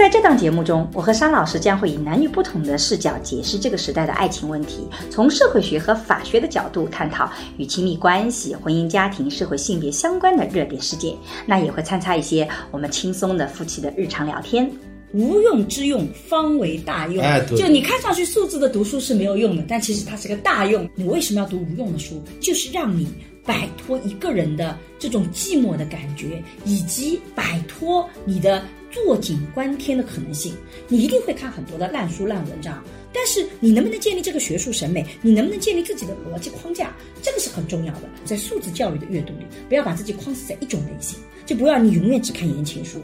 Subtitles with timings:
[0.00, 11.14] 在这档节目中，我和商老师将会以男女不同的视角解释这个时代的爱情问题，从社会学和法学的角度探讨与亲密关系、婚姻家庭、社会性别相关的热点事件。
[11.44, 14.72] 那也会参差一些我们轻松的夫妻的日常聊天。
[15.12, 17.22] 无用之用，方为大用。
[17.22, 20.88] 哎，对就你看上去数字的读书是没有用的，但其实它是个大用。
[20.94, 22.22] 你为什么要读无用的书？
[22.40, 23.06] 就是让你
[23.44, 30.54] 摆脱一个人的这种寂寞的感觉，以及摆脱你的坐井观天的可能性。
[30.88, 32.82] 你一定会看很多的烂书烂文章，
[33.12, 35.06] 但是你能不能建立这个学术审美？
[35.22, 36.94] 你能不能建立自己的逻辑框架？
[37.22, 38.02] 这个是很重要的。
[38.24, 43.02] 在素质教育的阅读里，不要把自己框死在一种类型，就不要你永远只看言情书，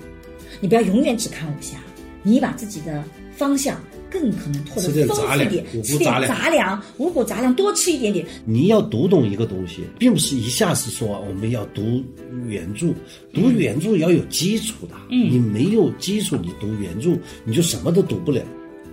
[0.60, 1.78] 你不要永远只看武侠，
[2.22, 3.04] 你把自己的
[3.36, 3.80] 方向
[4.20, 8.26] 更可能拓吃点得丰富一点，五谷吃点杂粮五谷杂粮多吃一点点。
[8.44, 12.02] 你要读懂一个东西，并不是一下子说我们要读
[12.46, 12.92] 原著，
[13.32, 14.94] 读原著要有基础的。
[15.10, 17.10] 嗯，你没有基础，你读原著
[17.44, 18.42] 你就什么都读不了。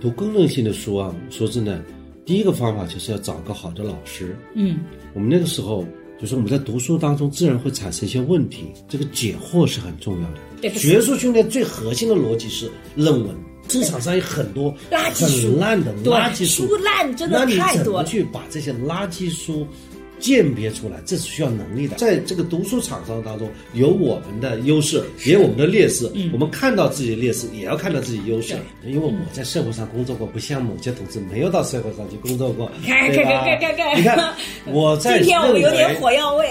[0.00, 1.82] 读功能性的书啊，说真的，
[2.26, 4.36] 第一个方法就是要找个好的老师。
[4.54, 4.80] 嗯，
[5.14, 5.86] 我们那个时候
[6.20, 10.28] 就是我们在读书当中自然会产生一些问题，这个解惑是很重要
[10.60, 10.76] 对的。
[10.76, 13.34] 学术训练最核心的逻辑是论文。
[13.68, 19.66] 市场上有很多垃圾书很烂的垃圾书，书烂真的那你太多了怎么去把这些垃圾书
[20.20, 21.00] 鉴别出来？
[21.04, 21.96] 这是需要能力的。
[21.96, 26.10] 在这个读书厂商当中，有我们的优势，也有我们的劣势。
[26.14, 28.56] 嗯我们看到自己的劣势，也要看到自己优势。
[28.86, 33.12] 因为我在社会上工作过，不像某些同志没有到社会上去工作过， 看？
[33.12, 34.34] 看看看看你看
[34.66, 36.46] 我在今天我们有点火药味。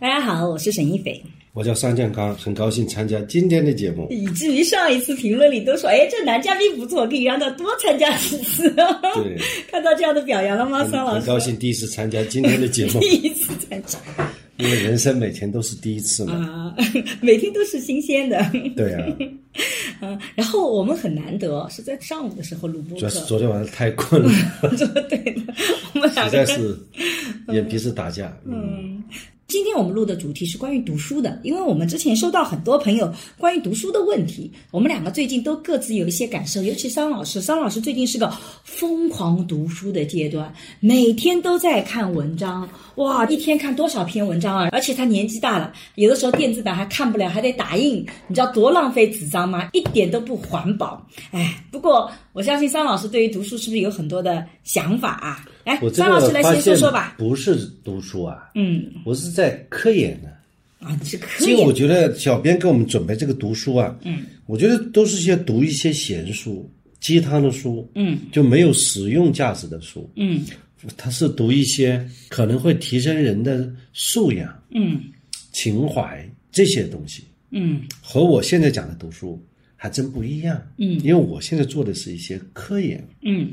[0.00, 1.22] 大家好，我是沈一斐。
[1.58, 4.06] 我叫桑建刚，很高兴参加今天的节目。
[4.12, 8.70] 以至于上一次评论里都说，哎，这男嘉宾不错，可以让他多参加几次。
[8.70, 9.36] 对，
[9.68, 11.18] 看到这样的表扬了吗，很桑老师？
[11.18, 13.98] 很高兴第一次参加今天的节目， 第一次参加
[14.58, 16.34] 因为人生每天都是第一次嘛。
[16.34, 16.76] 啊，
[17.20, 18.38] 每天都是新鲜的。
[18.76, 19.04] 对啊，
[20.00, 24.30] 嗯， 然后我们很难得是在上午的时候录播主要是，昨天晚上太困了，
[25.08, 25.42] 对的，
[25.92, 26.78] 我们两实在是
[27.48, 28.32] 眼皮子打架。
[28.44, 29.04] 嗯，嗯，
[29.50, 38.30] 今天我们录的主题是关于读书的，因为我们之前收到很多朋友关于读书的问题，我们两个最近都各自有一些感受，尤其桑老师，桑老师最近是个
[38.62, 44.68] 疯狂读书的阶段，每天都在看文章，哇，一天看多少篇文章啊！
[44.70, 49.70] 而且他年纪大了，有的时候电子版还看不了，还得打印，你知道多浪费纸张吗？
[49.72, 51.02] 一点都不环保。
[51.30, 55.44] 哎，不过我相信桑老师对于读书是不是有很多的想法啊？
[55.64, 57.16] 来我，这桑老师来先说说吧。
[57.18, 58.84] 不是读书啊，嗯。
[59.04, 60.28] 我是在科研呢。
[60.78, 70.44] 啊，你是科研其实我觉得小编给我们准备这个读书啊，嗯，我觉得都是些读一些闲书、鸡汤的书，嗯，就没有实用价值的书，嗯
[70.96, 75.00] 他是读一些可能会提升人的素养、嗯
[75.50, 79.42] 情怀这些东西，嗯和我现在讲的读书
[79.80, 81.00] 还真不一样，嗯。
[81.02, 83.52] 因为我现在做的是一些科研，嗯，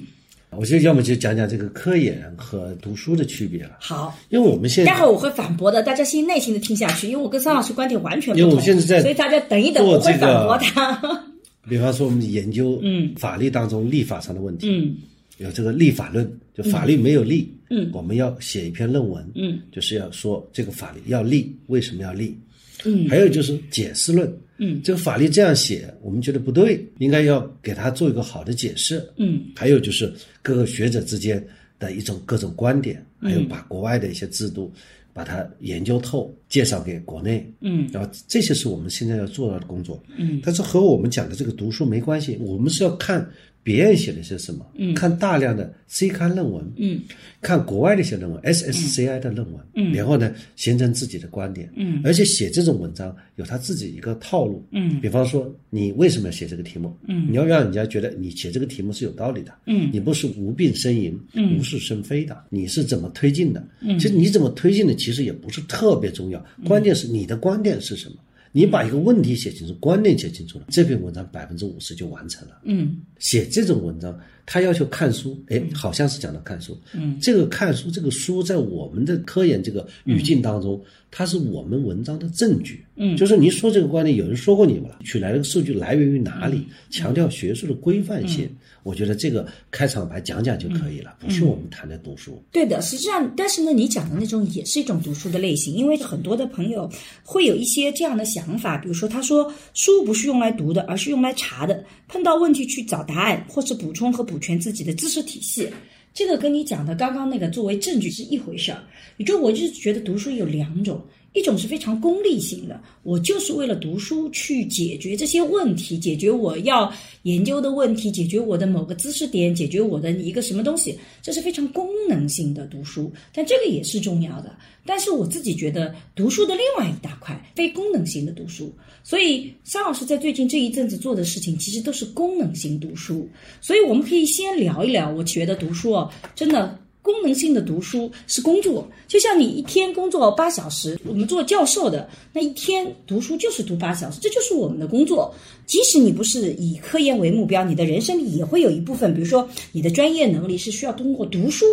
[0.49, 10.99] 我就要么就讲讲这个科研和读书的区别了，好，因为我们现在待会儿我会反驳的，大家先耐心的听下去，因为我跟张老师观点完全不因为同，我现在在所以大家等一等，我会反驳他。
[11.69, 13.13] 比方说我们研究嗯。
[13.15, 14.95] 法律当中立法上的问题，嗯。
[15.37, 17.89] 有这个立法论，就法律没有立，嗯。
[17.91, 19.59] 我们要写一篇论文，嗯。
[19.71, 22.37] 就是要说这个法律要立，为什么要立？
[22.85, 23.09] 嗯。
[23.09, 29.03] 还有就是解释论，嗯这个法律这样写，我们觉得不对，应该要给他做一个好的解释。
[29.17, 30.11] 嗯还有就是
[30.41, 31.45] 各个学者之间
[31.79, 34.71] 的一种各种观点，还嗯有把国外的一些制度，
[35.13, 37.45] 把它研究透，介绍给国内。
[37.61, 40.01] 嗯然后这些是我们现在要做到的工作。
[40.17, 43.29] 嗯，但是和我们讲的这个读书没关系，我们是要看
[43.65, 47.01] 别人写的是什么，嗯，看大量的 C 刊论文，嗯。
[47.41, 59.89] 看国外的一些论文，SSCI 的论文，嗯，然后呢，形成自己的观点，嗯，而且写这种文章有他自己一个套路，嗯，比方说你为什么要写这个题目，嗯，你要让人家觉得你写这个题目是有道理的，嗯。
[59.91, 68.15] 你不是无病呻吟，嗯，无事生非的，你是怎么推进的，嗯，其实你怎么推进的其实也不是特别重要，关键是你的观点是什么。
[68.55, 72.61] 你把一个问题写清楚，观念写清楚了，这篇文章百分之五十就完成了。
[72.63, 76.77] 嗯写这种文章，他要求看书，哎，好像是讲到看书。
[76.93, 80.81] 嗯，这个看书，这个书在我们的科研这个语境当中，
[81.11, 82.85] 它是我们文章的证据。
[82.95, 86.65] 嗯，就是你说这个观点，有人说过你们了，取来的数据来源于哪里？
[86.89, 88.49] 强调学术的规范性，
[88.85, 92.39] 我觉得这个开场白讲讲就可以了，不是我们谈的读书。
[92.51, 96.87] 对的，实际上，但是呢，你讲的那种也是一种读书的类型，因为很多的朋友
[97.23, 105.67] 会有一些这样的想法，比如说他说书不是用来读的，而是用来查的，碰到问题去找答案，或是补充和补全自己的知识体系。
[106.13, 108.83] 这个跟你讲的刚刚那个作为证据是一回事儿。
[109.17, 111.03] 也就我就是觉得读书有两种。
[111.35, 116.91] 一种是非常功利性的，我就是为了读书去解决这些问题，解决我要
[117.23, 123.11] 研究的问题，解决我的某个知识点，解决我的一个什么东西，这是非常功能性的读书。
[123.33, 124.55] 但这个也是重要的。
[124.85, 128.73] 但是我自己觉得，读书的另外一大块，非功能性的读书。
[129.03, 133.27] 所以，沙老师在最近这一阵子做的事情，其实都是功能性读书。
[133.59, 135.09] 所以，我们可以先聊一聊。
[135.11, 136.79] 我觉得读书哦，真的。
[137.05, 145.31] 功能性的读书是工作，就像你一天工作八小时，我们做教授的那一天读书就是读八小时，这就是我们的工作。
[145.67, 151.63] 即使你不是以科研为目标，你的人生里也会有一部分，比如说你的专业能力是需要通过读书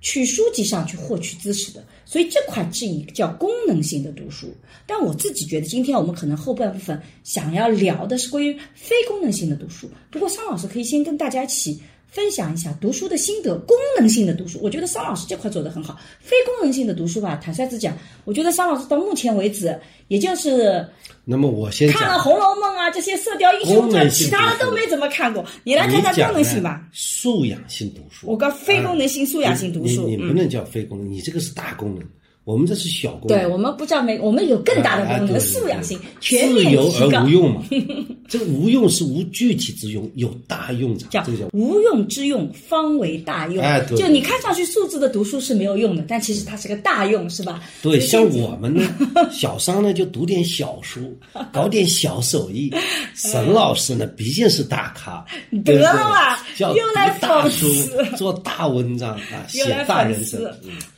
[0.00, 4.48] 去书籍上去获取知识的，所以这块是一个叫功能性的读书。
[4.84, 9.88] 但我自己觉得，今天我们可能后半部分想要聊的是关于非功能性的读书。
[10.10, 11.80] 不过桑老师可以先跟大家一起。
[12.12, 15.98] 分享一下读书的心得，功能性的读书，我觉得桑老师这块做得很好。
[16.20, 19.74] 非功能性的读书吧，坦率之讲，我觉得桑老师到目前为止，
[20.08, 20.86] 也就是
[21.24, 25.42] 那么我先看了《红楼梦》啊这些《射雕英雄传》，其他的都没怎么看过。
[25.64, 26.86] 你来看看功能性吧。
[26.92, 32.04] 素养性读书，我讲非功能性、素养性读书，你不能叫非功能，你这个是大功能。
[32.44, 37.62] 我们这是小功能，对我们不叫没，我们有更大的功能，素养性，全面自由而无用嘛。
[38.28, 41.08] 这个无用是无具体之用，有大用场。
[41.10, 43.62] 叫这个叫无用之用方为大用。
[43.62, 47.62] 哎，对，就你看上去数字的读书是没有用的，但其实它是个大用，是吧？
[47.82, 48.90] 对，像我们呢，
[49.30, 51.16] 小商呢就读点小书，
[51.52, 52.72] 搞点小手艺。
[53.14, 55.24] 沈老师呢，毕竟是大咖，
[55.64, 56.44] 得了吧？
[56.56, 57.66] 叫又来大书，
[58.16, 60.40] 做大文章啊，写大人生。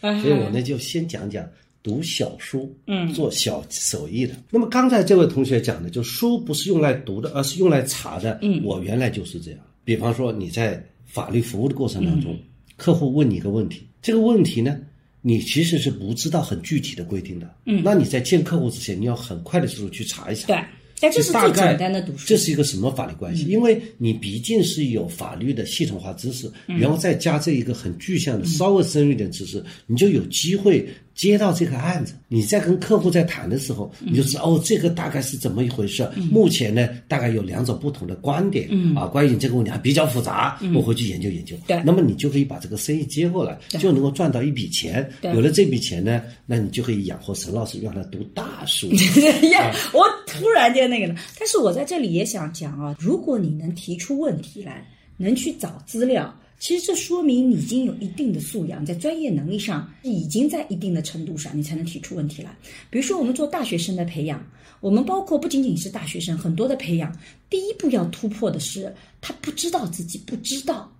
[0.00, 1.33] 嗯，所以我呢就先讲讲。
[1.82, 4.34] 读小书，嗯，做小手艺的。
[4.50, 8.38] 那么刚才这位同学讲的，就书不是用来读的，而是用来查的。
[8.42, 9.60] 嗯，我原来就是这样。
[9.84, 12.34] 比方说你在法律服务的过程当中，
[12.76, 14.78] 客户问你一个问题，这个问题呢，
[15.20, 17.54] 你其实是不知道很具体的规定的。
[17.66, 20.46] 嗯，那你在见客户之前，你要很快的速度去查一查。
[20.46, 20.56] 对。
[21.00, 22.26] 这是最简单的读书。
[22.26, 23.44] 这是一个什么法律关系？
[23.44, 32.14] 因为你毕竟是有法律的系统化知识，然后再加这一个很具象的、稍微深入一点知识，你就有机会接到这个案子。
[32.28, 36.08] 你在跟客户在谈的时候，你就知道哦，这个大概是怎么一回事。
[36.31, 41.56] 目前呢，大概有两种不同的观点啊，关于你这个问题还比较复杂，我回去研究研究。
[41.66, 45.11] 对，那么你就可以把这个生意接过来，就能够赚到一笔钱。
[45.22, 48.88] 有了这笔钱呢，那你就可以养活沈老师，让他读大书。
[49.50, 50.84] 呀，我突然间。
[50.84, 51.14] 那个了？
[51.40, 54.87] 但是我在这里也想讲啊，如果你能提出问题来，
[55.17, 56.31] 能去找资料，
[56.64, 62.56] 其实这说明你已经有一定的素养，在专业能力上已经在一定的程度上，你才能提出问题来。
[62.88, 64.43] 比如说，我们做大学生的培养，
[64.81, 67.14] 我们包括不仅仅是大学生，很多的培养，
[67.50, 68.90] 第一步要突破的是
[69.20, 70.90] 他不知道自己不知道，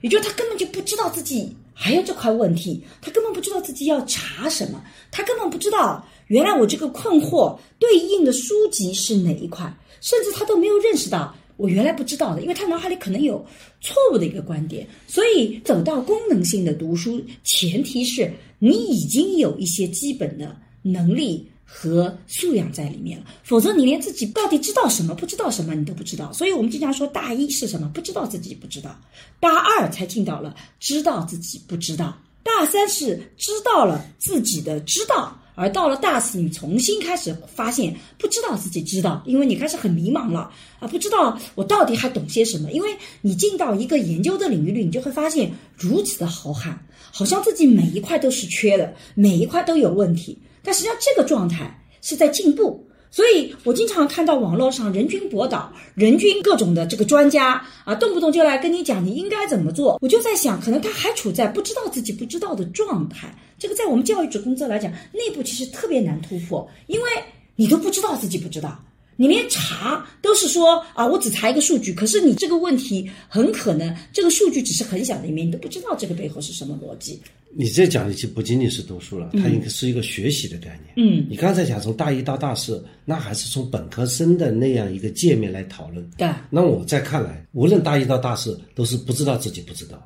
[0.00, 6.04] 也就是他根本就不知道自己还有这块问题，他根本不知道自己要查什么，他根本不知道。
[6.26, 9.72] 原来我这个困惑对应的书籍是哪一块？
[10.00, 11.32] 甚至他都没有认识到
[11.62, 13.46] 我原来不知道的，因为他脑海里可能有
[13.80, 14.84] 错误的一个观点。
[15.06, 18.28] 所以走到功能性的读书，前提是
[18.58, 26.32] 你已经有一些基本的能力和素养在里面了，否则你连自己到底知道什么、不知道什么你都不知道。
[26.32, 27.88] 所以我们经常说，大一是什么？
[27.94, 28.90] 不知道自己不知道；
[29.38, 35.38] 大二才进到了知道自己不知道；大三是知道了自己的知道。
[35.54, 42.70] 而到了大四，你重新开始发现不知道自己知道，因为你开始很迷茫了啊，不知道我到底还懂些什么。
[42.72, 42.90] 因为
[43.20, 46.72] 你进到一个研究的领域里，你就会发现如此的浩瀚，
[47.10, 50.38] 好像自己每一块都是缺的，每一块都有问题。
[50.62, 52.86] 但实际上这个状态是在进步。
[53.10, 59.98] 所以我经常看到网络上人均博导、人均各种的这个专家啊，动不动就来跟你讲你应该怎么做。
[60.00, 63.36] 我就在想，可能他还处在不知道自己不知道的状态。
[63.62, 67.08] 这个在我们教育者工作来讲，内部其实特别难突破，因为
[67.54, 68.76] 你都不知道自己不知道。
[69.14, 77.22] 你连查都是说啊，我只查一个数据，可是你这个问题很可能这个数据只是很小的一面，你都不知道这个背后是什么逻辑。
[77.54, 80.94] 你这讲的就不仅仅是读书了，它应该是一个学习的概念。
[80.96, 86.04] 嗯，你刚才讲从大一到大四，那还是从本科生的那样一个界面来讨论。
[86.16, 86.28] 对。
[86.50, 90.04] 那我在看来，无论大一到大四，都是不知道自己不知道。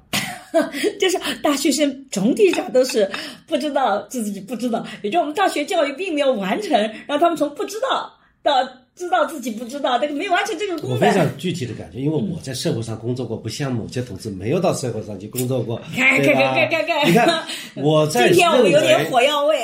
[1.00, 3.11] 就是大学生总体上都是
[3.47, 6.73] 不知道自己不知道，也就我们大学教育并没有完成，
[7.07, 8.12] 让他们从不知道。
[8.43, 10.97] 到知道自己不知道，这个没完成这个功能。
[10.97, 16.55] 我非常具体的感觉，因为我在社会上工作过，不像某些同志没有到社会上去工作过，看对吧？
[16.55, 19.57] 看看看看你看我在今天我们有点火药味。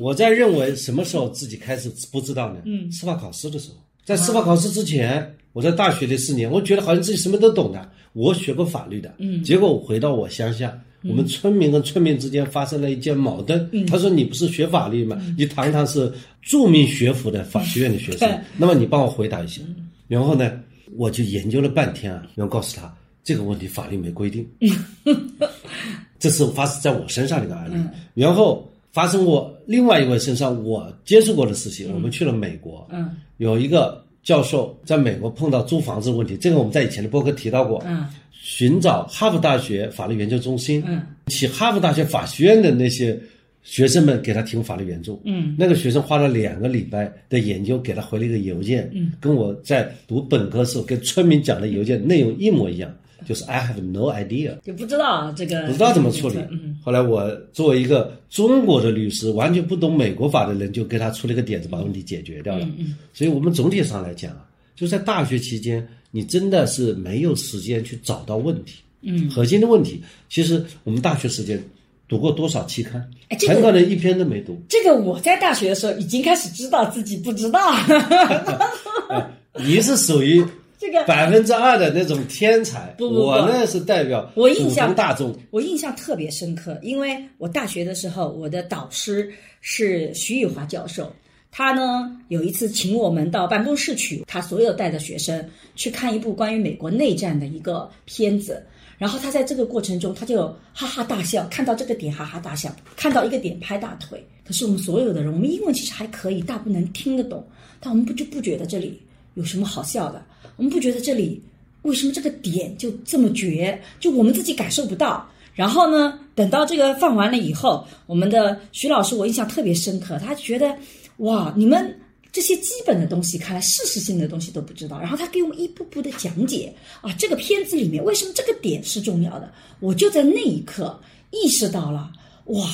[0.00, 2.56] 我在认为什么时候自己开始不知道呢？
[2.64, 7.90] 嗯，司法考试的时候，在司法考试之前，我在大学的四年，我觉得好像自己什么都懂的。
[8.12, 13.86] 我学过法律的，嗯，结果我回到我乡下，我们村民跟村民之间发生了一件矛盾。
[13.86, 15.16] 他说：“你不是学法律吗？
[15.38, 18.28] 你堂堂是著名学府的法学院的学生，
[18.58, 19.62] 那么你帮我回答一下。”
[20.08, 20.60] 然后呢，
[20.96, 22.92] 我就研究了半天啊，然后告诉他
[23.22, 24.44] 这个问题法律没规定。
[26.18, 27.80] 这是发生在我身上的一个案例，
[28.12, 31.94] 然后发生过另外一位身上我接触过的事情。
[31.94, 43.18] 我们去了美国，嗯，有一个教授在美国碰到租房子问题，这个我们在以前的播客提到过，嗯，寻找哈佛大学法律研究中心，嗯，请哈佛大学法学院的那些
[43.62, 52.94] 学生们给他提供法律援助，嗯，那个学生花了两个礼拜的研究，给他回了一个邮件，嗯，跟我在读本科时候跟村民讲的邮件内容一模一样，
[53.26, 54.60] 就是 I have no idea。
[54.62, 56.78] 就不知道这个不知道怎么处理嗯，。
[56.84, 62.66] 后来我作为一个中国的律师，完全不懂美国法的人，就给他出了个点子，把问题解决掉了。
[63.12, 68.80] 所以我们总体上来讲啊，就在大学期间，你真的是没有时间去找到问题。
[69.02, 71.62] 嗯，核心的问题，其实我们大学时间
[72.06, 74.60] 读过多少期刊哎，这个很可能一篇都没读。
[74.68, 77.74] 这个我在大学的时候已经开始知道自己不知道。
[79.56, 80.44] 你是属于
[80.80, 85.36] 这个百分之二的那种天才，不不不我呢是代表普我印象通大众。
[85.50, 91.12] 我印象特别深刻，因为我大学的时候，我的导师是徐宇华教授。
[91.52, 95.46] 他呢有一次请我们到办公室去，他所有带的学生
[95.76, 98.64] 去看一部关于美国内战的一个片子。
[98.96, 104.24] 然后他在这个过程中，他就哈哈大笑，看到这个点哈哈大笑，看到一个点拍大腿。
[104.46, 107.46] 可是我们所有的人，我们英文其实还可以，大部分能听得懂，
[107.80, 108.98] 但我们不就不觉得这里
[109.40, 110.22] 有什么好笑的？
[110.56, 111.42] 我们不觉得这里
[111.82, 113.80] 为什么这个点就这么绝？
[113.98, 115.26] 就我们自己感受不到。
[115.54, 120.76] 然后呢，等到这个放完了以后，我们的徐老师我印象特别深刻，他觉得
[121.16, 121.98] 哇，你们
[122.30, 125.00] 这些基本的东西，看来事实性的东西都不知道。
[125.00, 126.70] 然后他给我们一步步的讲解
[127.00, 129.50] 啊，这个片子里面为什么这个点是重要的？
[129.80, 132.12] 我就在那一刻意识到了，
[132.44, 132.68] 哇，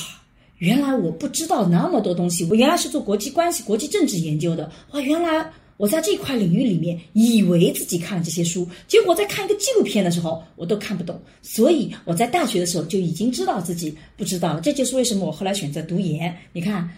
[0.57, 2.45] 原来我不知道那么多东西。
[2.49, 5.49] 我原来是做国际关系、国际政治研究的，哇，原来。
[5.77, 11.19] 我在这块领域里面，以为自己看了这些书，结果在看一个纪录片的时候，我都看不懂。
[11.41, 14.61] 所以我在大学的时候就已经知道自己不知道了。
[14.61, 16.35] 这就是为什么我后来选择读研。
[16.51, 16.89] 你看，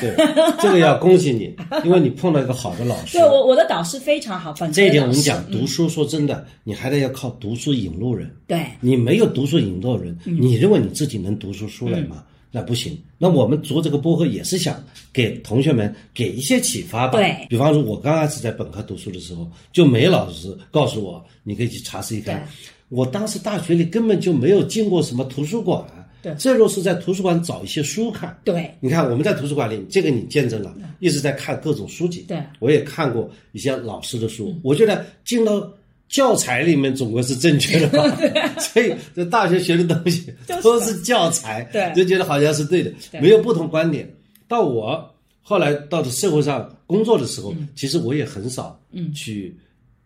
[0.00, 0.12] 对，
[0.60, 3.16] 这个要恭喜你，因为你碰到一个好的老师。
[3.18, 8.28] 对我我的导师非常好，这一点我们讲，嗯读书说真的，你还得要靠读书引路人。
[8.48, 12.24] 对你没有读书引路人，嗯你认为你自己能读出书来吗？
[12.50, 12.98] 那不行。
[13.18, 17.18] 那我们做这个播客也是想给同学们给一些启发吧。
[17.18, 22.44] 对比方说，我刚开始在本科读书的时候，就没老师告诉我，你可以去查试一看对。
[22.88, 25.84] 我当时大学里根本就没有进过什么图书馆。
[26.22, 28.38] 对这若是在图书馆找一些书看。
[28.44, 32.26] 对你看我们在图书馆里，这个你见证了，一直在看各种书籍。
[32.28, 35.66] 对我也看过一些老师的书，我觉得进到
[36.10, 38.18] 教材里面总归是正确的吧。
[38.60, 40.30] 所以这大学学的东西
[40.62, 44.12] 都是教材，对就觉得好像是对的，没有不同观点。
[44.48, 48.78] 到我后来到了社会上工作的时候，其实我也很少
[49.14, 49.56] 去。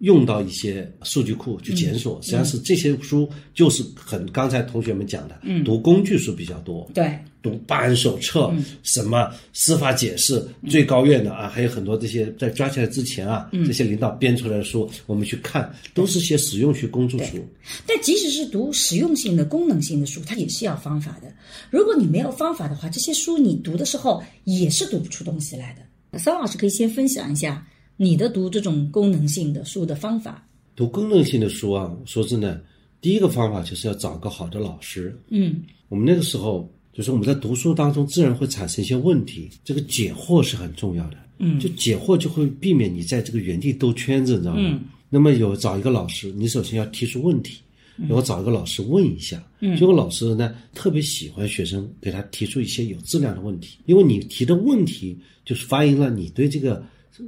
[0.04, 5.64] 用到一些数据库去检索，实际上是这些书就是很刚才同学们讲的，嗯。
[5.64, 7.18] 读工具书比较多，对。
[7.42, 8.50] 读办案手册，
[8.82, 17.46] 什么司法解释，最高院的啊，还有很多这些在抓起来之前啊，这些领导编出来的书，我们去看，都是些实用学工具书。
[17.86, 21.30] 但即使是读实用性的、功能性的书，它也是要方法的。
[21.68, 26.18] 如果你没有方法的话，这些书你读的时候也是读不出东西来的。
[26.18, 30.46] 桑老师可以先分享一下你的读这种功能性的书的方法。
[30.76, 32.62] 读功能性的书啊，说真的，
[33.00, 35.16] 第一个方法就是要找个好的老师。
[35.28, 41.16] 嗯，我们那个时候就是我们在读书当中自然会产生一些问题，这个解惑是很重要的。
[41.38, 44.60] 嗯，就解惑就会避免你在这个原地兜圈子，你知道吗？
[44.60, 44.80] 嗯。
[45.08, 47.58] 那么有找一个老师，你首先要提出问题，
[47.96, 49.40] 然后找一个老师问一下。
[49.60, 49.76] 嗯。
[49.76, 56.84] 这个老师呢特别喜欢学生给他提出一些有质量的问题，因为你提的问题就是反映了你对这个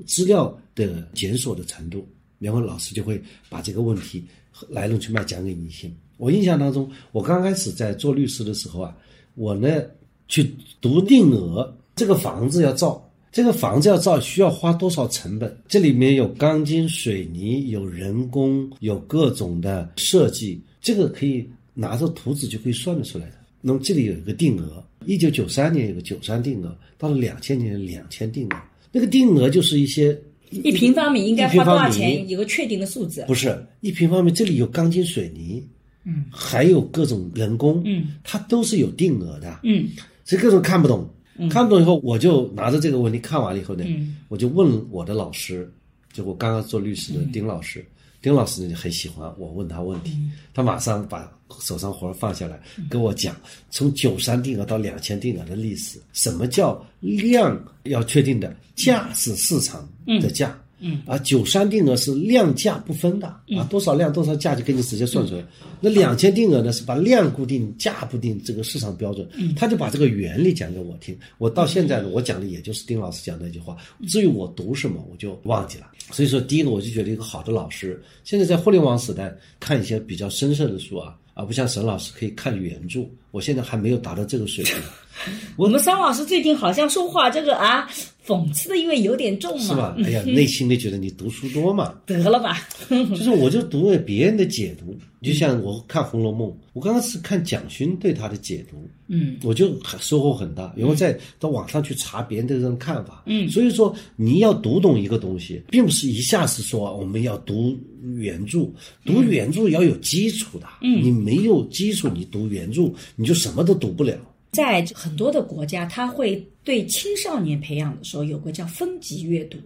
[0.07, 2.07] 资料的检索的程度，
[2.39, 4.25] 然后老师就会把这个问题
[4.69, 5.95] 来龙去脉讲给你听。
[6.17, 8.97] 我印象当中，我刚开始在做律师的时候啊，
[9.35, 9.83] 我呢
[10.29, 10.51] 去
[10.81, 15.55] 读定额，这个房子要造，这个房子要造需要花多少成本？
[15.69, 23.37] 这里面有钢筋、水泥，有人工，有各种的设计，这个可以拿着图纸就可以算得出来的。
[23.61, 28.57] 那么这里有一个定额，一九九三年有个九三定额，到了两千年两千定额。
[28.97, 32.27] 那个定额就是一些一平方米应该花多少钱？
[32.31, 33.23] 有个确定的数字。
[33.27, 35.63] 不是一平方米，这里有钢筋水泥，
[36.05, 39.87] 嗯，还有各种人工，嗯，它都是有定额的，嗯。
[40.25, 41.07] 所以各种看不懂，
[41.51, 44.17] 看不懂以后，我就拿着这个问题看完了以后呢，嗯。
[44.29, 45.71] 我就问我的老师，
[46.11, 47.31] 就我刚刚做律师的嗯。
[47.31, 47.85] 丁老师，
[48.27, 50.33] 丁老师呢很喜欢我问他问题，嗯。
[50.53, 53.37] 他马上把手上活儿放下来，跟我讲
[53.71, 59.89] 从九三定额到两千定额的历史，什么叫量要确定的，价是市场
[60.21, 60.59] 的价。
[60.79, 65.45] 嗯啊，九三定额是量价不分的啊，多少量多少价就给你直接算出来。
[65.81, 71.17] 那两千定额呢是把量固定价不定这个市场标准，他就把这个原理讲给我听。
[71.39, 73.77] 我到现在呢，我讲的也就是丁老师讲的那句话。
[74.09, 75.87] 至于我读什么，我就忘记了。
[76.13, 83.01] 所以说，第一个我就觉得一个好的老师，现在在互联网时代看一些比较深色的书啊，而不像沈老师可以看原著。
[83.31, 84.75] 我现在还没有达到这个水平。
[85.57, 87.91] 我们桑老师最近好像说话这个啊，
[88.27, 89.97] 讽刺的意味有点重嘛，是吧？
[90.05, 92.59] 哎呀，内心里觉得你读书多嘛，得了吧，
[92.91, 98.77] 就是我就读了别人的解读，就像我看《红楼梦》，我刚刚是看蒋勋对他的解读，
[99.09, 107.77] 嗯，我就很收获很大，然后再到网上去查别人的这种看法，嗯，所以说你要读懂一个东西，并不是一下子说我们要读
[108.17, 108.69] 原著，
[109.05, 114.15] 读原著要有基础的，嗯，你没有基础，你读原著你就什么都读不了。
[114.57, 119.59] 在很多的国家，他会对青少年培养的时候有个叫分级阅读，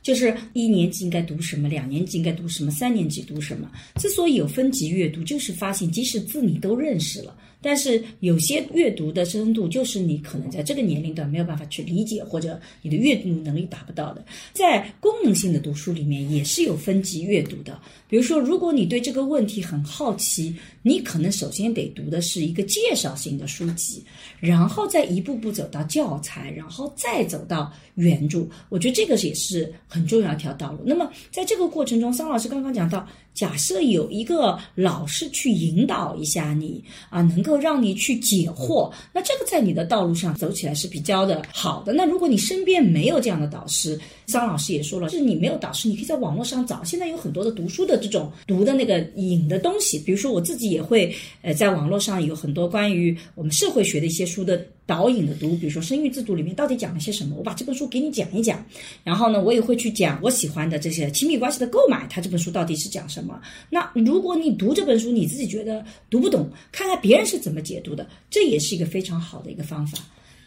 [0.00, 3.68] 就是一年级应该读什么，两年级应该读什么，三年级读什么。
[3.96, 7.36] 之所以有分级阅读，就是发现即使字你都认识了，
[7.68, 14.24] 但是有些阅读的深度就是你可能在这个年龄段没有办法去理解，或者你的阅读能力达不到的。
[14.54, 17.78] 在功能性的读书里面也是有分级阅读的。
[18.08, 24.02] 比如说，如果你对这个问题很好奇，你可能首先得读的是一个介绍性的书籍，
[24.40, 28.48] 然后再一步步走到教材，然后再走到原著。
[28.70, 30.78] 我觉得这个也是很重要一条道路。
[30.86, 33.06] 那么在这个过程中，桑老师刚刚讲到，
[33.38, 41.92] 假设有一个老师去引导一下你啊，能够让你去解惑，那这个在你的道路上走起来是比较的好的。
[41.92, 43.96] 那如果你身边没有这样的导师，
[44.26, 46.82] 桑老师也说了，就是你没有导师，你可以在网络上找。
[46.82, 58.64] 现在有很多的读书的这种读的那个引的东西，比如说我自己也会呃在网络上有很多关于我们社会学的一些书的导引的读，比如说生育制度里面到底讲了些什么，我把这本书给你讲一讲。
[59.04, 63.38] 然后呢，我也会去讲我喜欢的这些亲密关系的购买，它这本书到底是讲什么。
[63.68, 69.98] 那如果你读这本书，你自己觉得读不懂，看看别人是怎么解读的，这也是一个非常好的一个方法。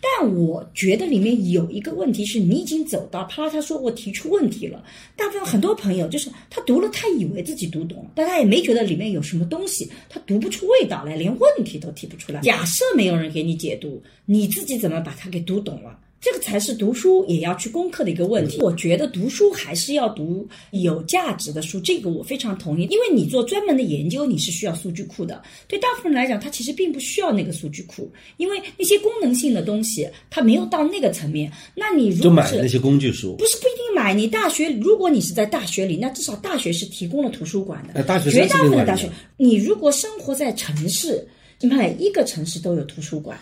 [0.02, 4.84] 但我觉得里面有一个问题是，你已经走到啪啦，他说我提出问题了。
[5.16, 12.42] 大部分很多朋友就是他读了，他以为自己读懂了，但他也没觉得里面有什么东西，他读不出味道来，连问题都提不出来。
[12.42, 15.98] 假设没有人给你解读，你自己怎么把它给读懂了？
[16.22, 18.62] 这个才是读书也要去攻克的一个问题。
[18.62, 22.84] 我觉得读书还是要读有价值的书，这个我非常同意。
[22.92, 25.42] 因为你做专门的研究，你是需要数据库的。
[25.68, 31.52] 对大部分人来讲，他其实并不需要那个数据库，因为那些功能性的东西，它没有到那个层面。
[31.76, 37.94] 那你如果买那些工具书，不是不一定买，你大学如果你是在大学里，那至少大学是提供了图书馆的。
[37.96, 41.28] 呃大学绝大部分大学，你如果生活在城市，
[41.62, 43.40] 每一个城市都有图书馆，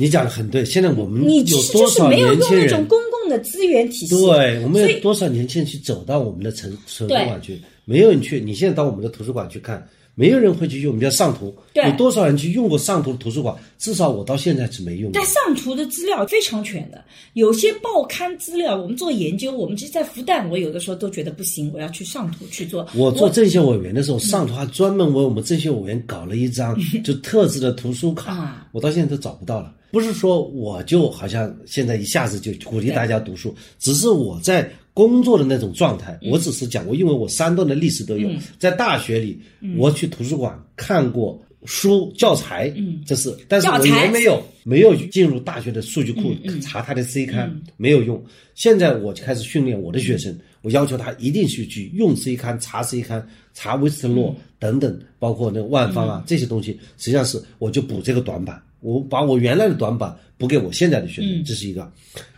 [0.00, 0.64] 你讲的很对。
[0.64, 2.86] 现在我们你有多少实就是没有年轻人用那种？
[2.88, 4.18] 公共的资源体系。
[4.18, 7.60] 对，我们有多少年轻人去走到我们的城图书馆去？
[7.84, 8.40] 没有人去。
[8.40, 10.92] 你现在到我们的图书馆去看，没有人会去用。
[10.92, 13.54] 我们叫上图，对有多少人去用过上图的图书馆？
[13.78, 15.24] 至少我到现在是没用过但。
[15.26, 22.86] 上图的资料非常全的，有些报刊资料，我们做研究，我们其实，在复旦，我有的时候都觉得不行，我要去上图去做。
[22.94, 29.74] 我做政协委员的时候，上图还专门为我们政协委员搞了一张 就特制的图书卡啊，我到现在都找不到了。
[29.90, 36.30] 不是说我就好像现在一下子就鼓励大家读书，只是我在工作的那种状态，嗯。
[36.30, 39.76] 我只是讲过，因为我三段的历史都有，在大学里，嗯。
[39.78, 48.22] 我去图书馆看过书教材，嗯，这是，但是我也没有没有进入大学的数据库查他的 C 刊，没有用。
[48.54, 61.90] 现在我就开始训练我的学生，我要求他一定去去用 C 刊、查 C 刊、查威斯特洛等等，包括那个万方啊这些东西，实际上是我就补这个短板，我把我原来的短板补给我现在的学生，这是一个。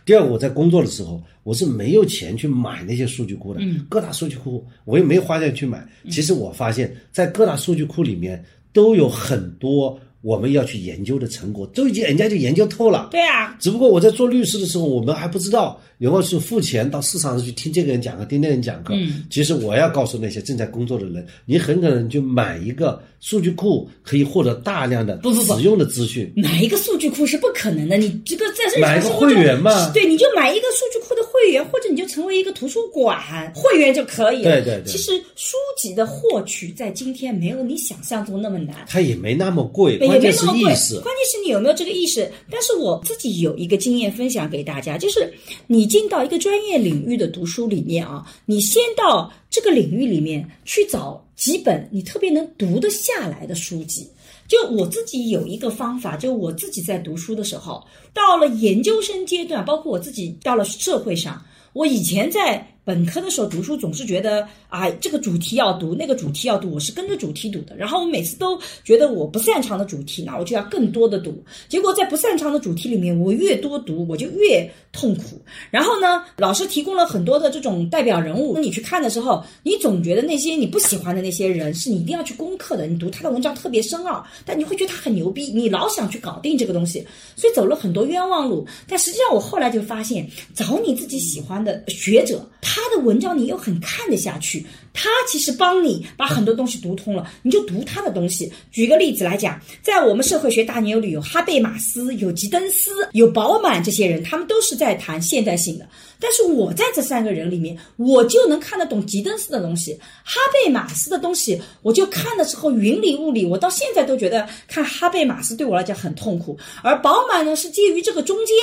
[0.05, 5.87] 第二个，我在工作的时候，我是没有钱去买那些数据库的，各大数据库我也没花钱去买。
[6.09, 13.07] 其实我发现，在各大数据库里面都有很多我们要去研究的成果，都已经人家就研究透了。
[13.11, 18.93] 对啊，只不过我在做律师的时候，我们还不知道，然后是付钱到市场上去听这个人讲课，听那个人讲课。
[18.93, 26.29] 嗯，其实我要告诉那些正在工作的人，你很可能就买一个数据库，可以获得大量的不不不实用的资讯。
[26.35, 33.17] 买一个数据库是不可能的，你这个在日买一个常生活中会员嘛对，你就买一个数据库的会员，或者你就成为一个图书馆
[33.55, 34.51] 会员就可以了。
[34.51, 38.75] 对对对其实书籍的获取在今天没有你想象中那么难。
[38.89, 40.93] 它也没那么贵，对，也关键是没那么贵，意识。
[40.99, 42.29] 关键是你有没有这个意识。
[42.51, 45.31] 但是我自己有一个经验分享给大家，就是
[45.67, 54.09] 你进到一个专业领域的读书里面啊，你先到这个领域里面去找几本你特别能读得下来的书籍。
[54.47, 61.39] 就我自己有一个方法，就我自己在读书的时候，到了研究生阶段，包括我自己到了社会上，
[61.73, 67.75] 我以前在本科的时候读书，总是觉得啊，这个主题要读，那个主题要读，我是跟着主题读的。
[67.77, 71.43] 然后我每次都觉得我不擅长的主题，那我就要更多的读。
[71.69, 75.41] 结果在不擅长的主题里面，我越多读，我就越痛苦。
[75.71, 82.85] 然后呢，老师提供了很多的这种代表人物，你去看的时候，你总觉得那些你不喜欢的那些人是你一定要去攻克的。
[82.85, 88.67] 你读他的文章特别深奥，但你会觉得他很牛逼，你老想去搞定这个东西，所以走了很多冤枉路。
[88.87, 98.51] 但实际上，我后来就发现，找你自己喜欢的学者，他的文章你又很看得下去，他其实帮你把很多东西读通了，你就读他的东西。
[98.71, 105.87] 举个例子来讲，在我们社会学大牛里有哈贝马斯、有吉登斯、有饱满这些人，他们都是在谈现代性的。
[106.19, 113.45] 但是我在这三个人里面，我就能看得懂吉登斯的东西，哈贝马斯的东西，我就看的时候云里雾里。
[113.45, 118.55] 我到现在都觉得看哈贝马斯对我来讲很痛苦，而饱满呢是介于这个中间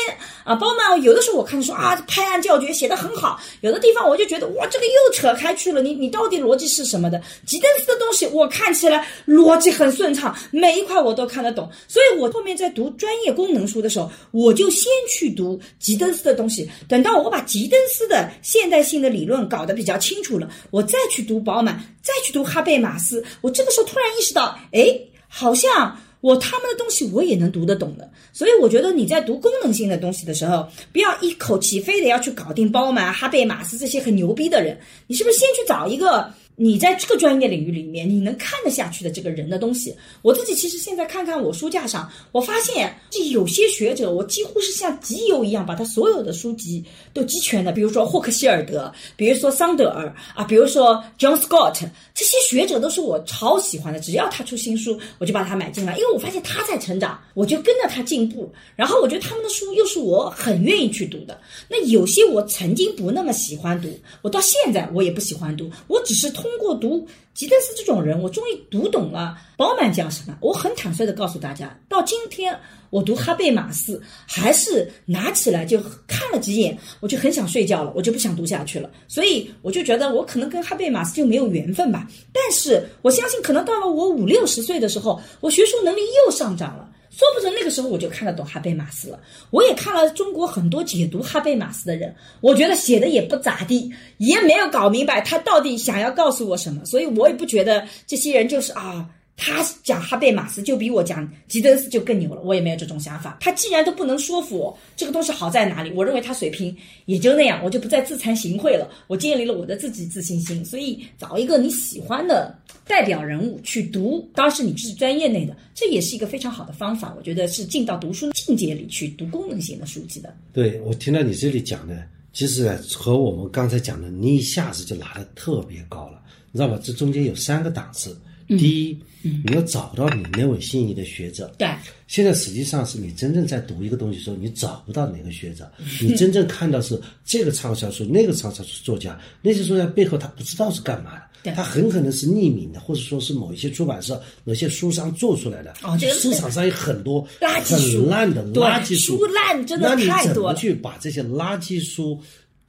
[0.43, 0.55] 啊。
[0.55, 7.19] 饱满有的时候我看说啊拍案叫绝写得很好，有的地方我就觉得哇这个又扯开去了，你你到到底逻辑是什么的？
[7.47, 24.95] 吉登斯的东西我看起来逻辑很顺畅，每一块我都看得懂，所以我后面在读专业功能书的时候，我就先去读吉登斯的东西，等到我把吉登斯的现代性的理论搞得比较清楚了，我再去读饱满，再去读哈贝马斯，我这个时候突然意识到，哎，
[25.27, 25.99] 好像。
[26.21, 39.97] 我他们的东西我也能读得懂的，所以我觉得你在读功能性的东西的时候，不要一口气非得要去搞定包曼、哈贝马斯这些很牛逼的人，你是不是先去找一个你在这个专业领域里面你能看得下去的这个人的东西？
[40.21, 51.81] 我自己其实现在看看我书架上，我发现这有些学者，我几乎是像集邮一样把他所有的书籍都集全的，比如说霍克希尔德，比如说桑德尔啊，比如说 John Scott，
[52.15, 58.53] 这些学者都是我超喜欢的，只要他出新书，我就把它买进来，因为我发现他在成长，我就跟着他进步。
[58.77, 61.41] 然后我觉得他们的书又是我很愿意去读的。
[61.71, 63.89] 那有些我曾经不那么喜欢读，
[64.21, 70.37] 我到现在我也不喜欢读，我只是通通过读吉登斯这种人，我终于读懂了饱满讲什么。
[70.41, 72.59] 我很坦率的告诉大家，到今天
[72.91, 78.91] 我读哈贝马斯，还是拿起来就看了几眼，我就很想睡觉了，我就不想读下去了。
[79.07, 82.09] 所以我就觉得我可能跟哈贝马斯就没有缘分吧。
[82.33, 86.90] 但是我相信，可能到了我五六十岁的时候，我学术能力又上涨了。
[87.11, 89.21] 说不准那个时候我就看得懂哈贝马斯了。
[89.51, 99.09] 我也看了中国很多解读哈贝马斯的人，我觉得写的也不咋地，也没有搞明白他到底想要告诉我什么，所以我也不觉得这些人就是啊。
[99.43, 103.39] 他讲哈贝马斯就比我讲吉登斯就更牛了，我也没有这种想法。
[103.41, 105.91] 他既然都不能说服我，这个东西好在哪里？
[105.93, 106.77] 我认为他水平
[107.07, 108.87] 也就那样，我就不再自惭形秽了。
[109.07, 112.55] 我建立了我的自己自信心，所以找一个你喜欢的
[112.87, 117.15] 代表人物去读，当然是你自己专业内的，这也是一个非常好的方法。
[117.17, 120.37] 我觉得是进到读书境界里去读功能性的书籍的。
[120.53, 126.21] 对我听到你这里讲的，其实和我们刚才讲的，你一下子就拿的特别高了，
[126.53, 126.79] 你知道吧？
[126.85, 128.15] 这中间有三个档次。
[128.59, 131.53] 第一，你要找到你那位心仪的学者。
[131.59, 131.69] 对，
[132.07, 141.23] 现在实际上是你真正在读一个东西的时候，你找不到哪个学者，你真正看到是这个畅销书，那个畅销书作家， 那些作家背后他不知道是干嘛的。
[141.43, 141.53] 对。
[141.55, 145.73] 他很可能是匿名的，或者说是某一些出版社、某些书商做出来的。
[145.83, 148.03] 哦这个市场上有很多垃圾书。
[148.03, 150.59] 很烂的垃圾书，书烂真的那你怎么太多了。
[150.59, 152.21] 去把这些垃圾书